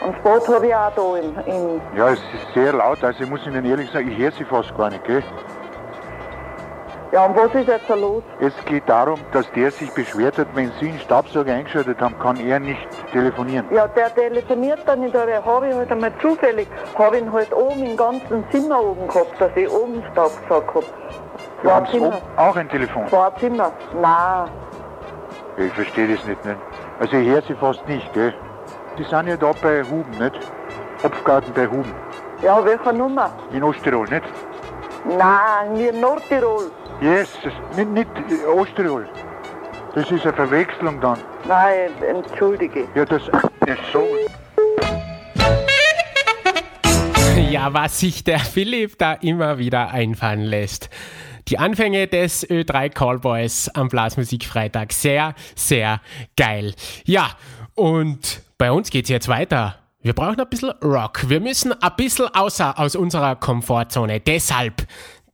Und 0.00 0.14
das 0.14 0.22
Boot 0.22 0.48
habe 0.48 0.66
ich 0.66 0.74
auch 0.74 0.92
da 0.94 1.16
in, 1.16 1.36
in 1.46 1.80
Ja, 1.96 2.10
es 2.10 2.18
ist 2.18 2.54
sehr 2.54 2.72
laut, 2.72 3.02
also 3.02 3.22
ich 3.24 3.28
muss 3.30 3.46
Ihnen 3.46 3.64
ehrlich 3.64 3.90
sagen, 3.90 4.10
ich 4.10 4.18
höre 4.18 4.32
Sie 4.32 4.44
fast 4.44 4.76
gar 4.76 4.90
nicht, 4.90 5.04
gell? 5.04 5.22
Ja, 7.12 7.24
und 7.24 7.36
was 7.36 7.54
ist 7.54 7.68
jetzt 7.68 7.88
da 7.88 7.94
los? 7.94 8.22
Es 8.40 8.52
geht 8.64 8.88
darum, 8.88 9.18
dass 9.32 9.50
der 9.52 9.70
sich 9.70 9.90
beschwert 9.92 10.38
hat, 10.38 10.48
wenn 10.54 10.72
Sie 10.80 10.88
einen 10.88 10.98
Staubsauger 10.98 11.52
eingeschaltet 11.52 12.00
haben, 12.00 12.18
kann 12.18 12.36
er 12.36 12.58
nicht 12.58 12.86
telefonieren. 13.12 13.64
Ja, 13.70 13.86
der 13.86 14.12
telefoniert 14.14 14.80
dann 14.86 15.00
nicht, 15.00 15.14
aber 15.14 15.44
habe 15.44 15.68
ich 15.68 15.74
halt 15.74 15.90
einmal 15.92 16.12
zufällig, 16.20 16.66
habe 16.98 17.18
ihn 17.18 17.32
halt 17.32 17.52
oben 17.54 17.84
im 17.84 17.96
ganzen 17.96 18.44
Zimmer 18.50 18.82
oben 18.82 19.06
gehabt, 19.06 19.40
dass 19.40 19.50
ich 19.54 19.70
oben 19.70 20.02
Staubsauger 20.12 20.66
habe. 20.74 20.86
Zwei 21.62 21.70
haben 21.72 21.86
Zimmer. 21.86 22.06
oben 22.08 22.16
auch 22.36 22.56
ein 22.56 22.68
Telefon. 22.68 23.08
Zwei 23.08 23.30
Zimmer. 23.38 23.72
Nein. 24.00 24.50
Ich 25.58 25.72
verstehe 25.72 26.08
das 26.08 26.24
nicht, 26.26 26.44
ne? 26.44 26.56
Also 26.98 27.16
ich 27.16 27.28
höre 27.28 27.42
Sie 27.42 27.54
fast 27.54 27.86
nicht, 27.88 28.12
gell? 28.14 28.34
Die 28.98 29.04
sind 29.04 29.28
ja 29.28 29.36
da 29.36 29.52
bei 29.62 29.82
Huben, 29.84 30.10
nicht? 30.18 30.38
Hopfgarten 31.02 31.52
bei 31.54 31.66
Huben. 31.66 31.94
Ja, 32.42 32.62
welche 32.64 32.92
Nummer? 32.92 33.30
In 33.52 33.62
Osttirol, 33.62 34.08
nicht? 34.08 34.24
Nein, 35.06 35.76
wir 35.76 35.90
in 35.94 36.00
Nordtirol. 36.00 36.70
Yes, 37.00 37.28
das, 37.44 37.52
nicht, 37.76 37.90
nicht 37.92 38.08
äh, 38.30 38.46
Osttirol. 38.46 39.06
Das 39.94 40.10
ist 40.10 40.24
eine 40.24 40.32
Verwechslung 40.32 40.98
dann. 41.00 41.18
Nein, 41.46 41.90
entschuldige. 42.02 42.88
Ja, 42.94 43.04
das 43.04 43.22
ist 43.22 43.78
so. 43.92 44.02
Ja, 47.50 47.72
was 47.74 48.00
sich 48.00 48.24
der 48.24 48.38
Philipp 48.38 48.98
da 48.98 49.12
immer 49.12 49.58
wieder 49.58 49.90
einfallen 49.90 50.40
lässt. 50.40 50.88
Die 51.48 51.58
Anfänge 51.58 52.06
des 52.06 52.48
Ö3 52.48 52.88
Callboys 52.88 53.68
am 53.74 53.88
Blasmusikfreitag. 53.88 54.92
Sehr, 54.92 55.34
sehr 55.54 56.00
geil. 56.36 56.74
Ja, 57.04 57.30
und 57.74 58.40
bei 58.56 58.72
uns 58.72 58.90
geht's 58.90 59.10
jetzt 59.10 59.28
weiter. 59.28 59.76
Wir 60.06 60.12
brauchen 60.12 60.40
ein 60.40 60.48
bisschen 60.48 60.70
Rock. 60.84 61.28
Wir 61.28 61.40
müssen 61.40 61.72
ein 61.72 61.92
bisschen 61.96 62.26
außer 62.32 62.78
aus 62.78 62.94
unserer 62.94 63.34
Komfortzone. 63.34 64.20
Deshalb 64.20 64.86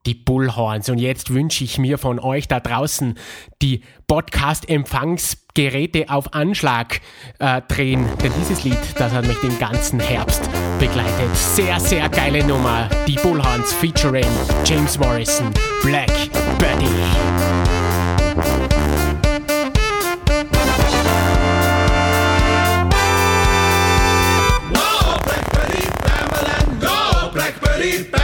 die 0.07 0.15
Bullhorns. 0.15 0.89
Und 0.89 0.99
jetzt 0.99 1.33
wünsche 1.33 1.65
ich 1.65 1.79
mir 1.79 1.99
von 1.99 2.19
euch 2.19 2.49
da 2.49 2.61
draußen 2.61 3.19
die 3.61 3.83
Podcast-Empfangsgeräte 4.07 6.11
auf 6.11 6.35
Anschlag 6.35 7.01
äh, 7.39 7.63
drehen. 7.69 8.07
Denn 8.23 8.33
dieses 8.41 8.65
Lied, 8.65 8.79
das 8.97 9.13
hat 9.13 9.27
mich 9.27 9.39
den 9.39 9.59
ganzen 9.59 10.01
Herbst 10.01 10.43
begleitet. 10.79 11.37
Sehr, 11.37 11.79
sehr 11.79 12.09
geile 12.09 12.45
Nummer. 12.45 12.89
Die 13.07 13.17
Bullhorns 13.17 13.73
featuring 13.73 14.27
James 14.65 14.99
Morrison, 14.99 15.51
Black 15.83 16.11
Betty. 16.59 16.87
Black 27.33 27.59
Betty, 27.63 28.22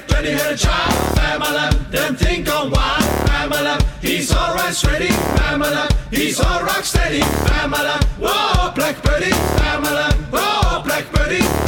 sick 0.00 0.10
when 0.16 0.24
he 0.24 0.32
had 0.32 0.52
a 0.52 0.56
child. 0.56 1.16
Pamela, 1.16 1.70
then 1.90 2.16
think 2.16 2.48
on 2.52 2.70
why. 2.70 2.98
Pamela, 3.26 3.78
he's 4.00 4.32
alright, 4.32 4.74
steady. 4.74 5.08
Pamela, 5.08 5.88
he's 6.10 6.40
all 6.40 6.62
rock 6.62 6.84
steady. 6.84 7.20
Pamela, 7.20 8.00
whoa, 8.18 8.72
Blackbirdie. 8.72 9.32
Pamela, 9.58 10.12
whoa, 10.30 10.82
Blackbirdie. 10.82 11.59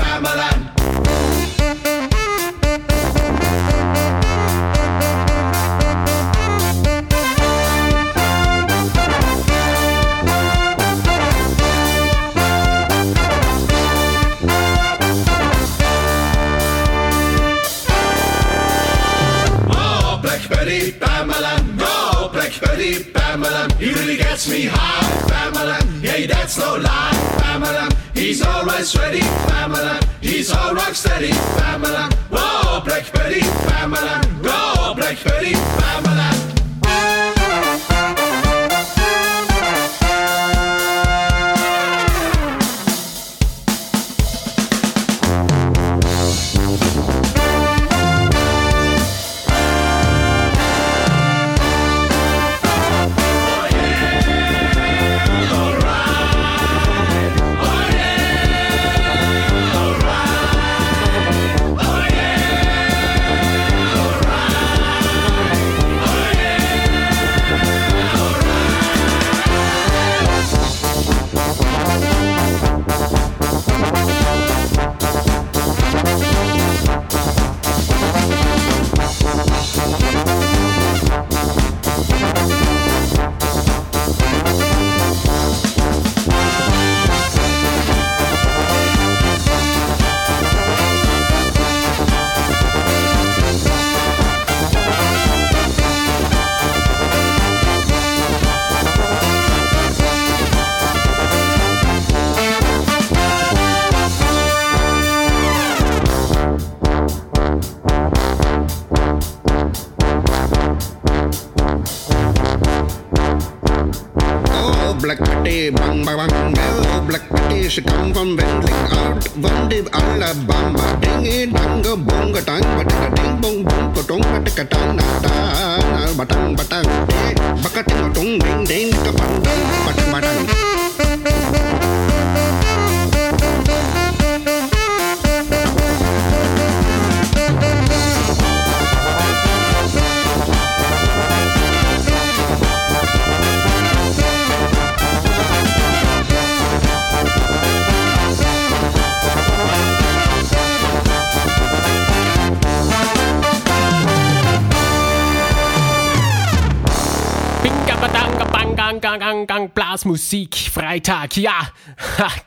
Blasmusik 160.03 160.57
Freitag. 160.57 161.37
Ja, 161.37 161.69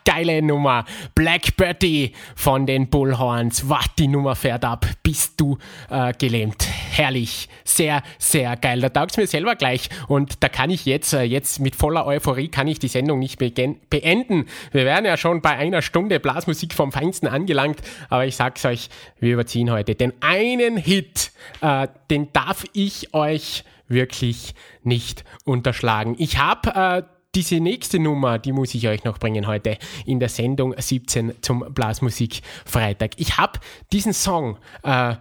geile 0.06 0.42
Nummer. 0.42 0.84
Black 1.16 1.56
Betty 1.56 2.12
von 2.36 2.66
den 2.66 2.90
Bullhorns. 2.90 3.70
Was 3.70 3.86
die 3.98 4.10
Nummer 4.10 4.36
fährt 4.36 4.66
ab. 4.66 4.86
Bist 5.04 5.40
du 5.40 5.58
äh, 5.90 6.12
gelähmt. 6.12 6.68
Herrlich. 6.68 7.48
Sehr, 7.64 8.04
sehr 8.18 8.58
geil. 8.58 8.82
Da 8.82 8.90
taugt's 8.90 9.16
mir 9.16 9.26
selber 9.26 9.56
gleich. 9.56 9.88
Und 10.10 10.44
da 10.44 10.50
kann 10.50 10.70
ich 10.70 10.86
jetzt, 10.86 11.14
äh, 11.14 11.22
jetzt 11.22 11.62
mit 11.62 11.78
voller 11.78 12.06
Euphorie 12.06 12.50
kann 12.50 12.68
ich 12.68 12.80
die 12.80 12.90
Sendung 12.90 13.20
nicht 13.20 13.40
beenden. 13.40 14.48
Wir 14.74 14.84
wären 14.84 15.06
ja 15.06 15.16
schon 15.16 15.42
bei 15.42 15.52
einer 15.52 15.82
Stunde 15.82 16.20
Blasmusik 16.20 16.74
vom 16.74 16.92
Feinsten 16.92 17.28
angelangt. 17.28 17.80
Aber 18.10 18.26
ich 18.26 18.36
sag's 18.36 18.66
euch, 18.66 18.90
wir 19.22 19.32
überziehen 19.32 19.72
heute. 19.72 19.96
Den 19.96 20.12
einen 20.20 20.76
Hit, 20.76 21.32
äh, 21.62 21.88
den 22.10 22.34
darf 22.34 22.66
ich 22.74 23.14
euch 23.14 23.64
wirklich 23.88 24.56
nicht 24.84 25.24
unterschlagen. 25.46 26.16
Ich 26.18 26.38
habe 26.38 27.06
äh, 27.08 27.15
diese 27.36 27.60
nächste 27.60 28.00
Nummer, 28.00 28.40
die 28.40 28.54
muss 28.54 28.74
ich 28.74 28.88
euch 28.88 29.04
noch 29.04 29.18
bringen 29.18 29.46
heute 29.46 29.78
in 30.06 30.20
der 30.20 30.30
Sendung 30.30 30.74
17 30.78 31.34
zum 31.42 31.66
Blasmusik 31.74 32.42
Freitag. 32.66 33.12
Ich 33.18 33.38
habe 33.38 33.60
diesen 33.92 34.14
Song 34.14 34.58
äh, 34.84 35.16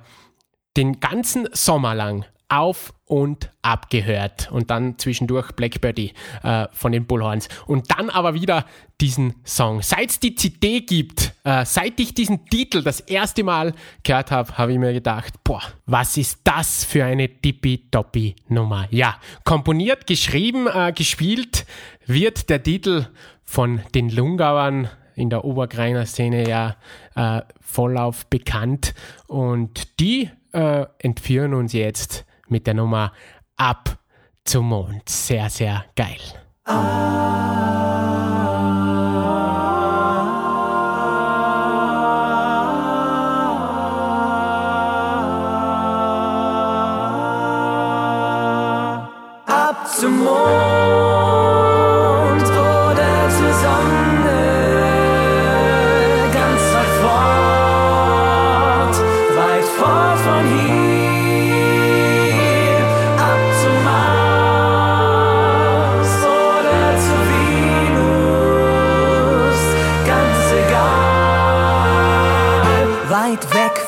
den 0.77 1.01
ganzen 1.01 1.49
Sommer 1.53 1.95
lang 1.95 2.25
auf 2.49 2.95
und 3.07 3.51
ab 3.63 3.91
gehört 3.91 4.51
und 4.53 4.71
dann 4.71 4.99
zwischendurch 4.99 5.53
Blackbirdy 5.53 6.13
äh, 6.43 6.67
von 6.73 6.93
den 6.93 7.07
Bullhorns 7.07 7.49
und 7.67 7.91
dann 7.91 8.11
aber 8.11 8.35
wieder 8.35 8.65
diesen 9.01 9.35
Song. 9.45 9.83
Seit 9.83 10.11
es 10.11 10.21
die 10.21 10.35
CD 10.35 10.81
gibt, 10.81 11.33
äh, 11.45 11.65
seit 11.65 11.99
ich 11.99 12.15
diesen 12.15 12.47
Titel 12.47 12.83
das 12.83 13.01
erste 13.01 13.43
Mal 13.43 13.75
gehört 14.03 14.31
habe, 14.31 14.57
habe 14.57 14.73
ich 14.73 14.79
mir 14.79 14.93
gedacht, 14.93 15.35
boah, 15.43 15.63
was 15.87 16.17
ist 16.17 16.41
das 16.45 16.85
für 16.85 17.05
eine 17.05 17.29
tippitoppi 17.29 18.37
Nummer? 18.49 18.87
Ja, 18.91 19.17
komponiert, 19.45 20.07
geschrieben, 20.07 20.67
äh, 20.67 20.93
gespielt 20.93 21.67
wird 22.07 22.51
der 22.51 22.63
Titel 22.63 23.07
von 23.45 23.81
den 23.95 24.11
Lungauern 24.11 24.89
in 25.15 25.31
der 25.31 25.45
Obergreiner 25.45 26.07
Szene 26.07 26.49
ja 26.49 26.77
äh, 27.15 27.43
vollauf 27.61 28.27
bekannt 28.27 28.95
und 29.27 30.01
die 30.01 30.31
äh, 30.53 30.87
entführen 30.99 31.55
uns 31.55 31.73
jetzt 31.73 32.25
mit 32.49 32.67
der 32.67 32.75
Nummer 32.75 33.13
Ab 33.57 33.99
zum 34.45 34.69
Mond. 34.69 35.09
Sehr, 35.09 35.49
sehr 35.51 35.85
geil. 35.95 36.19
Ab 36.65 38.34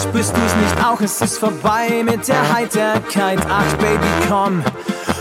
Zeit. 0.00 0.08
Spürst 0.08 0.36
du's 0.36 0.54
nicht 0.56 0.84
auch? 0.84 1.00
Es 1.00 1.20
ist 1.20 1.38
vorbei 1.38 2.02
mit 2.04 2.26
der 2.28 2.54
Heiterkeit. 2.54 3.38
Ach, 3.48 3.76
Baby, 3.76 4.28
komm. 4.28 4.62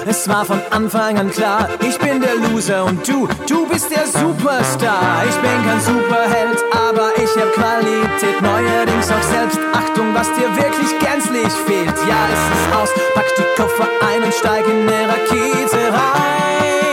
Es 0.06 0.28
war 0.28 0.46
von 0.46 0.62
Anfang 0.72 1.20
an 1.20 1.30
klar, 1.30 1.68
ich 1.82 1.98
bin 2.00 2.22
der 2.22 2.36
Loser 2.36 2.86
und 2.86 3.08
du, 3.08 3.28
du 3.48 3.68
bist 3.68 3.92
der 3.92 4.08
Superstar. 4.08 5.24
Ich 5.28 5.36
bin 5.36 5.66
kein 5.66 5.80
Superheld, 5.82 6.58
aber 6.74 7.12
ich 7.18 7.30
hab 7.36 7.52
Qualität. 7.54 8.42
Neuerdings 8.42 9.12
auch 9.12 9.22
Selbstachtung, 9.22 10.14
was 10.14 10.28
dir 10.34 10.50
wirklich 10.56 11.00
gänzlich 11.00 11.54
fehlt. 11.68 11.94
Ja, 12.08 12.26
es 12.34 12.60
ist 12.60 12.76
aus, 12.76 12.90
pack 13.14 13.26
die 13.38 13.62
Koffer 13.62 13.88
ein 14.10 14.24
und 14.24 14.34
steig 14.34 14.66
in 14.68 14.88
eine 14.88 15.10
Rakete 15.10 15.94
rein. 15.94 16.89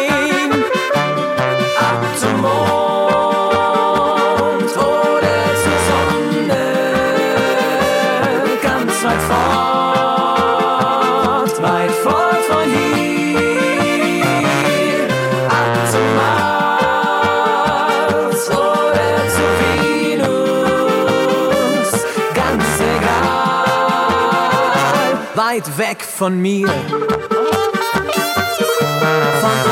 Von 26.16 26.40
mir. 26.40 26.66
Von 26.66 26.76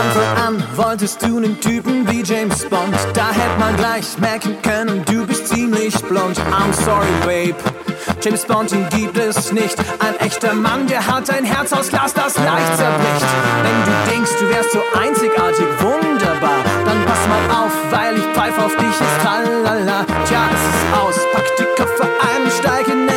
Anfang 0.03 0.47
an 0.47 0.63
wolltest 0.77 1.23
du 1.23 1.39
einen 1.39 1.59
Typen 1.59 2.07
wie 2.11 2.23
James 2.23 2.67
Bond. 2.67 2.95
Da 3.15 3.31
hätte 3.31 3.59
man 3.59 3.75
gleich 3.77 4.19
merken 4.19 4.57
können, 4.63 5.03
du 5.07 5.27
bist 5.27 5.49
ziemlich 5.49 5.95
blond. 6.03 6.39
I'm 6.39 6.73
sorry, 6.85 7.07
Babe. 7.25 7.57
James 8.21 8.45
Bond, 8.45 8.73
ihn 8.73 8.87
gibt 8.91 9.17
es 9.17 9.53
nicht. 9.53 9.77
Ein 10.01 10.21
echter 10.21 10.53
Mann, 10.53 10.87
der 10.87 11.07
hat 11.07 11.31
ein 11.31 11.45
Herz 11.45 11.73
aus 11.73 11.89
Glas, 11.89 12.13
das 12.13 12.37
leicht 12.37 12.77
zerbricht. 12.77 13.27
Wenn 13.63 13.85
du 13.85 14.11
denkst, 14.11 14.33
du 14.39 14.49
wärst 14.51 14.73
so 14.73 14.83
einzigartig 15.01 15.67
wunderbar, 15.81 16.59
dann 16.85 17.05
pass 17.07 17.27
mal 17.27 17.65
auf, 17.65 17.73
weil 17.91 18.19
ich 18.19 18.25
pfeif 18.35 18.59
auf 18.59 18.77
dich, 18.77 18.91
ist 18.91 19.21
tralala. 19.23 20.05
Tja, 20.27 20.51
es 20.53 20.61
ist 20.61 21.01
aus, 21.01 21.17
pack 21.33 21.47
die 21.59 21.83
Koffer 21.83 22.05
ein, 22.05 22.51
steig 22.51 22.89
in 22.89 23.14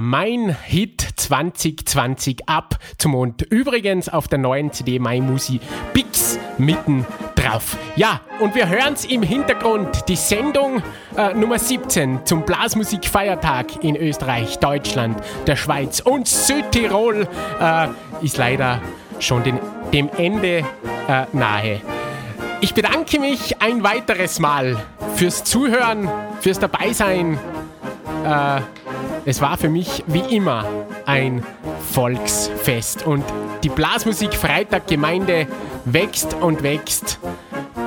Mein 0.00 0.56
Hit 0.64 1.06
2020 1.16 2.48
ab 2.48 2.78
zum 2.98 3.12
Mond. 3.12 3.42
Übrigens 3.42 4.08
auf 4.08 4.28
der 4.28 4.38
neuen 4.38 4.72
CD 4.72 4.98
My 4.98 5.20
Musi 5.20 5.60
Pix 5.92 6.38
mitten 6.58 7.06
drauf. 7.34 7.76
Ja, 7.96 8.20
und 8.40 8.54
wir 8.54 8.68
hören's 8.68 9.04
im 9.04 9.22
Hintergrund. 9.22 10.08
Die 10.08 10.16
Sendung 10.16 10.82
äh, 11.16 11.34
Nummer 11.34 11.58
17 11.58 12.24
zum 12.24 12.44
Blasmusikfeiertag 12.44 13.84
in 13.84 13.96
Österreich, 13.96 14.58
Deutschland, 14.58 15.18
der 15.46 15.56
Schweiz 15.56 16.00
und 16.00 16.28
Südtirol 16.28 17.28
äh, 17.60 17.88
ist 18.22 18.36
leider 18.36 18.80
schon 19.18 19.44
den, 19.44 19.58
dem 19.92 20.10
Ende 20.16 20.58
äh, 21.08 21.24
nahe. 21.32 21.80
Ich 22.60 22.74
bedanke 22.74 23.20
mich 23.20 23.60
ein 23.60 23.82
weiteres 23.82 24.38
Mal 24.40 24.76
fürs 25.14 25.44
Zuhören, 25.44 26.08
fürs 26.40 26.58
Dabeisein. 26.58 27.38
Äh, 28.24 28.60
es 29.26 29.40
war 29.40 29.58
für 29.58 29.68
mich 29.68 30.04
wie 30.06 30.36
immer 30.36 30.64
ein 31.04 31.42
Volksfest. 31.92 33.04
Und 33.04 33.24
die 33.64 33.68
Blasmusik 33.68 34.34
Freitag 34.34 34.86
Gemeinde 34.86 35.48
wächst 35.84 36.34
und 36.40 36.62
wächst. 36.62 37.18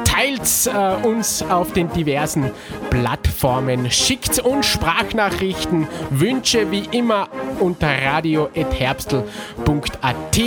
Teilt 0.03 0.41
äh, 0.67 0.95
uns 1.07 1.41
auf 1.43 1.71
den 1.71 1.89
diversen 1.93 2.51
Plattformen, 2.89 3.89
schickt 3.89 4.39
uns 4.39 4.65
Sprachnachrichten, 4.65 5.87
Wünsche 6.09 6.71
wie 6.71 6.83
immer 6.91 7.29
unter 7.61 7.87
radio.herbstl.at 7.87 10.37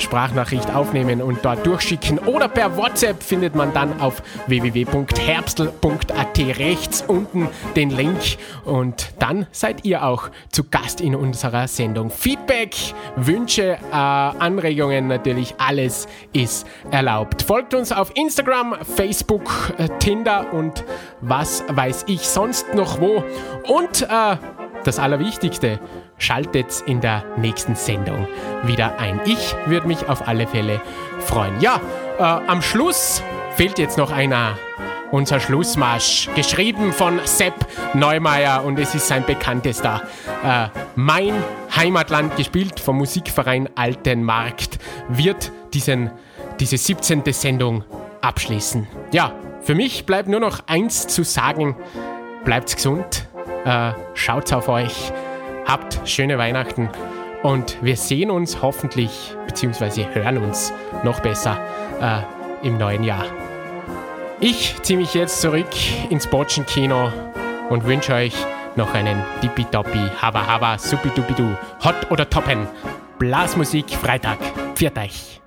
Sprachnachricht 0.00 0.74
aufnehmen 0.74 1.20
und 1.20 1.44
dort 1.44 1.66
durchschicken 1.66 2.18
oder 2.18 2.48
per 2.48 2.76
WhatsApp 2.76 3.22
findet 3.22 3.54
man 3.54 3.72
dann 3.72 4.00
auf 4.00 4.22
www.herbstl.at 4.46 6.38
rechts 6.58 7.04
unten 7.06 7.48
den 7.76 7.90
Link 7.90 8.18
und 8.64 9.12
dann 9.18 9.46
seid 9.52 9.84
ihr 9.84 10.04
auch 10.04 10.30
zu 10.50 10.64
Gast 10.64 11.00
in 11.00 11.14
unserer 11.14 11.68
Sendung. 11.68 12.10
Feedback, 12.10 12.76
Wünsche, 13.16 13.78
äh, 13.90 13.94
Anregungen, 13.94 15.08
natürlich 15.08 15.54
alles 15.58 16.06
ist 16.32 16.66
erlaubt. 16.90 17.42
Folgt 17.42 17.74
uns 17.74 17.92
auf 17.92 18.12
Instagram, 18.14 18.76
Facebook, 18.82 19.50
äh, 19.78 19.88
Tinder 19.98 20.52
und 20.52 20.84
was 21.20 21.64
weiß 21.68 22.04
ich 22.06 22.20
sonst 22.20 22.74
noch 22.74 23.00
wo. 23.00 23.24
Und 23.66 24.02
äh, 24.02 24.36
das 24.84 24.98
Allerwichtigste, 24.98 25.78
schaltet 26.22 26.82
in 26.86 27.00
der 27.00 27.24
nächsten 27.36 27.74
Sendung 27.74 28.28
wieder 28.64 28.98
ein. 28.98 29.20
Ich 29.24 29.54
würde 29.66 29.88
mich 29.88 30.08
auf 30.08 30.28
alle 30.28 30.46
Fälle 30.46 30.80
freuen. 31.18 31.60
Ja, 31.60 31.80
äh, 32.18 32.22
am 32.22 32.62
Schluss 32.62 33.22
fehlt 33.56 33.78
jetzt 33.78 33.98
noch 33.98 34.10
einer. 34.10 34.56
Unser 35.10 35.40
Schlussmarsch, 35.40 36.30
geschrieben 36.34 36.90
von 36.90 37.20
Sepp 37.24 37.66
Neumeier 37.92 38.64
und 38.64 38.78
es 38.78 38.94
ist 38.94 39.08
sein 39.08 39.26
bekanntester. 39.26 40.00
Äh, 40.42 40.68
mein 40.94 41.34
Heimatland, 41.76 42.34
gespielt 42.36 42.80
vom 42.80 42.96
Musikverein 42.96 43.68
Altenmarkt, 43.74 44.78
wird 45.08 45.52
diesen, 45.74 46.10
diese 46.60 46.78
17. 46.78 47.24
Sendung 47.30 47.84
abschließen. 48.22 48.86
Ja, 49.10 49.34
für 49.60 49.74
mich 49.74 50.06
bleibt 50.06 50.28
nur 50.28 50.40
noch 50.40 50.66
eins 50.66 51.06
zu 51.08 51.24
sagen. 51.24 51.76
Bleibt 52.46 52.74
gesund, 52.74 53.28
äh, 53.66 53.92
schaut 54.14 54.50
auf 54.54 54.68
euch, 54.68 55.12
habt 55.66 56.00
schöne 56.08 56.38
Weihnachten 56.38 56.88
und 57.42 57.78
wir 57.82 57.96
sehen 57.96 58.30
uns 58.30 58.62
hoffentlich, 58.62 59.34
beziehungsweise 59.46 60.14
hören 60.14 60.38
uns 60.38 60.72
noch 61.02 61.20
besser 61.20 61.58
äh, 62.00 62.66
im 62.66 62.78
neuen 62.78 63.04
Jahr. 63.04 63.24
Ich 64.40 64.74
ziehe 64.82 64.98
mich 64.98 65.14
jetzt 65.14 65.40
zurück 65.40 65.68
ins 66.10 66.26
Botschenkino 66.26 67.12
und 67.68 67.84
wünsche 67.84 68.14
euch 68.14 68.34
noch 68.76 68.94
einen 68.94 69.22
Dippitoppi, 69.42 70.10
Haba 70.20 70.46
Haba, 70.46 70.78
Supidupidu, 70.78 71.56
Hot 71.84 72.10
oder 72.10 72.28
Toppen. 72.28 72.66
Blasmusik 73.18 73.90
Freitag. 73.90 74.38
Pfiat 74.74 74.98
euch. 74.98 75.40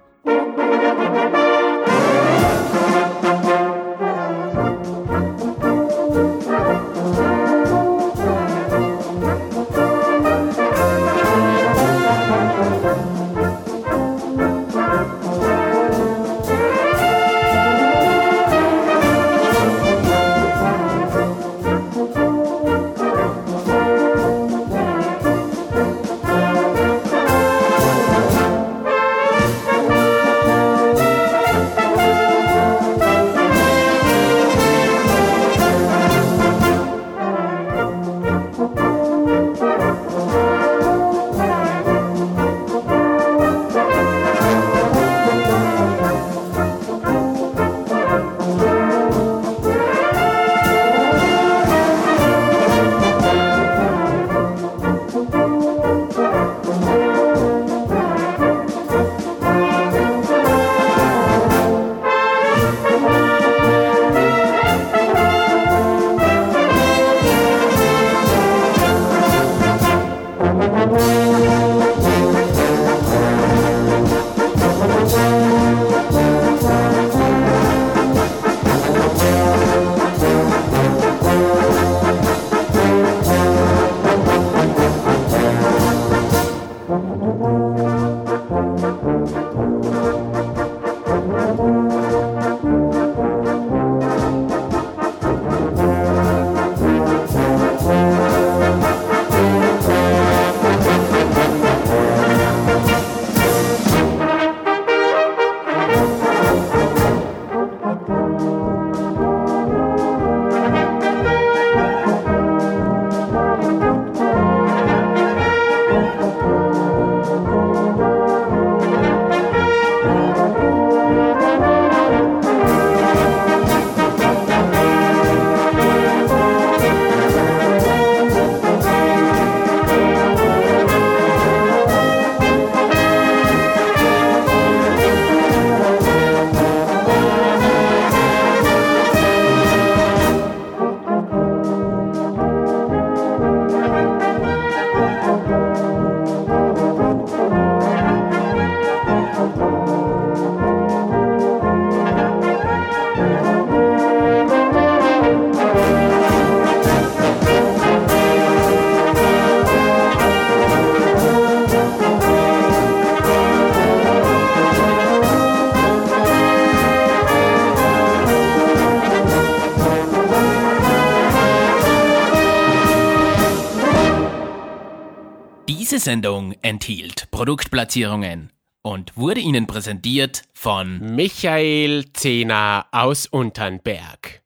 Sendung 176.06 176.54
enthielt 176.62 177.32
Produktplatzierungen 177.32 178.54
und 178.84 179.18
wurde 179.18 179.40
Ihnen 179.40 179.66
präsentiert 179.66 180.44
von 180.54 181.00
Michael 181.16 182.14
Zehner 182.14 182.86
aus 182.92 183.26
Unternberg, 183.26 184.44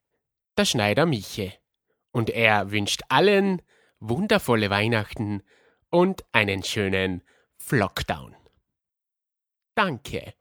der 0.57 0.63
Schneider 0.63 1.05
Miche. 1.05 1.51
Und 2.11 2.29
er 2.29 2.71
wünscht 2.71 3.01
allen 3.09 3.61
wundervolle 3.99 4.69
Weihnachten 4.69 5.43
und 5.89 6.23
einen 6.31 6.63
schönen 6.63 7.23
Flockdown. 7.57 8.33
Danke. 9.75 10.33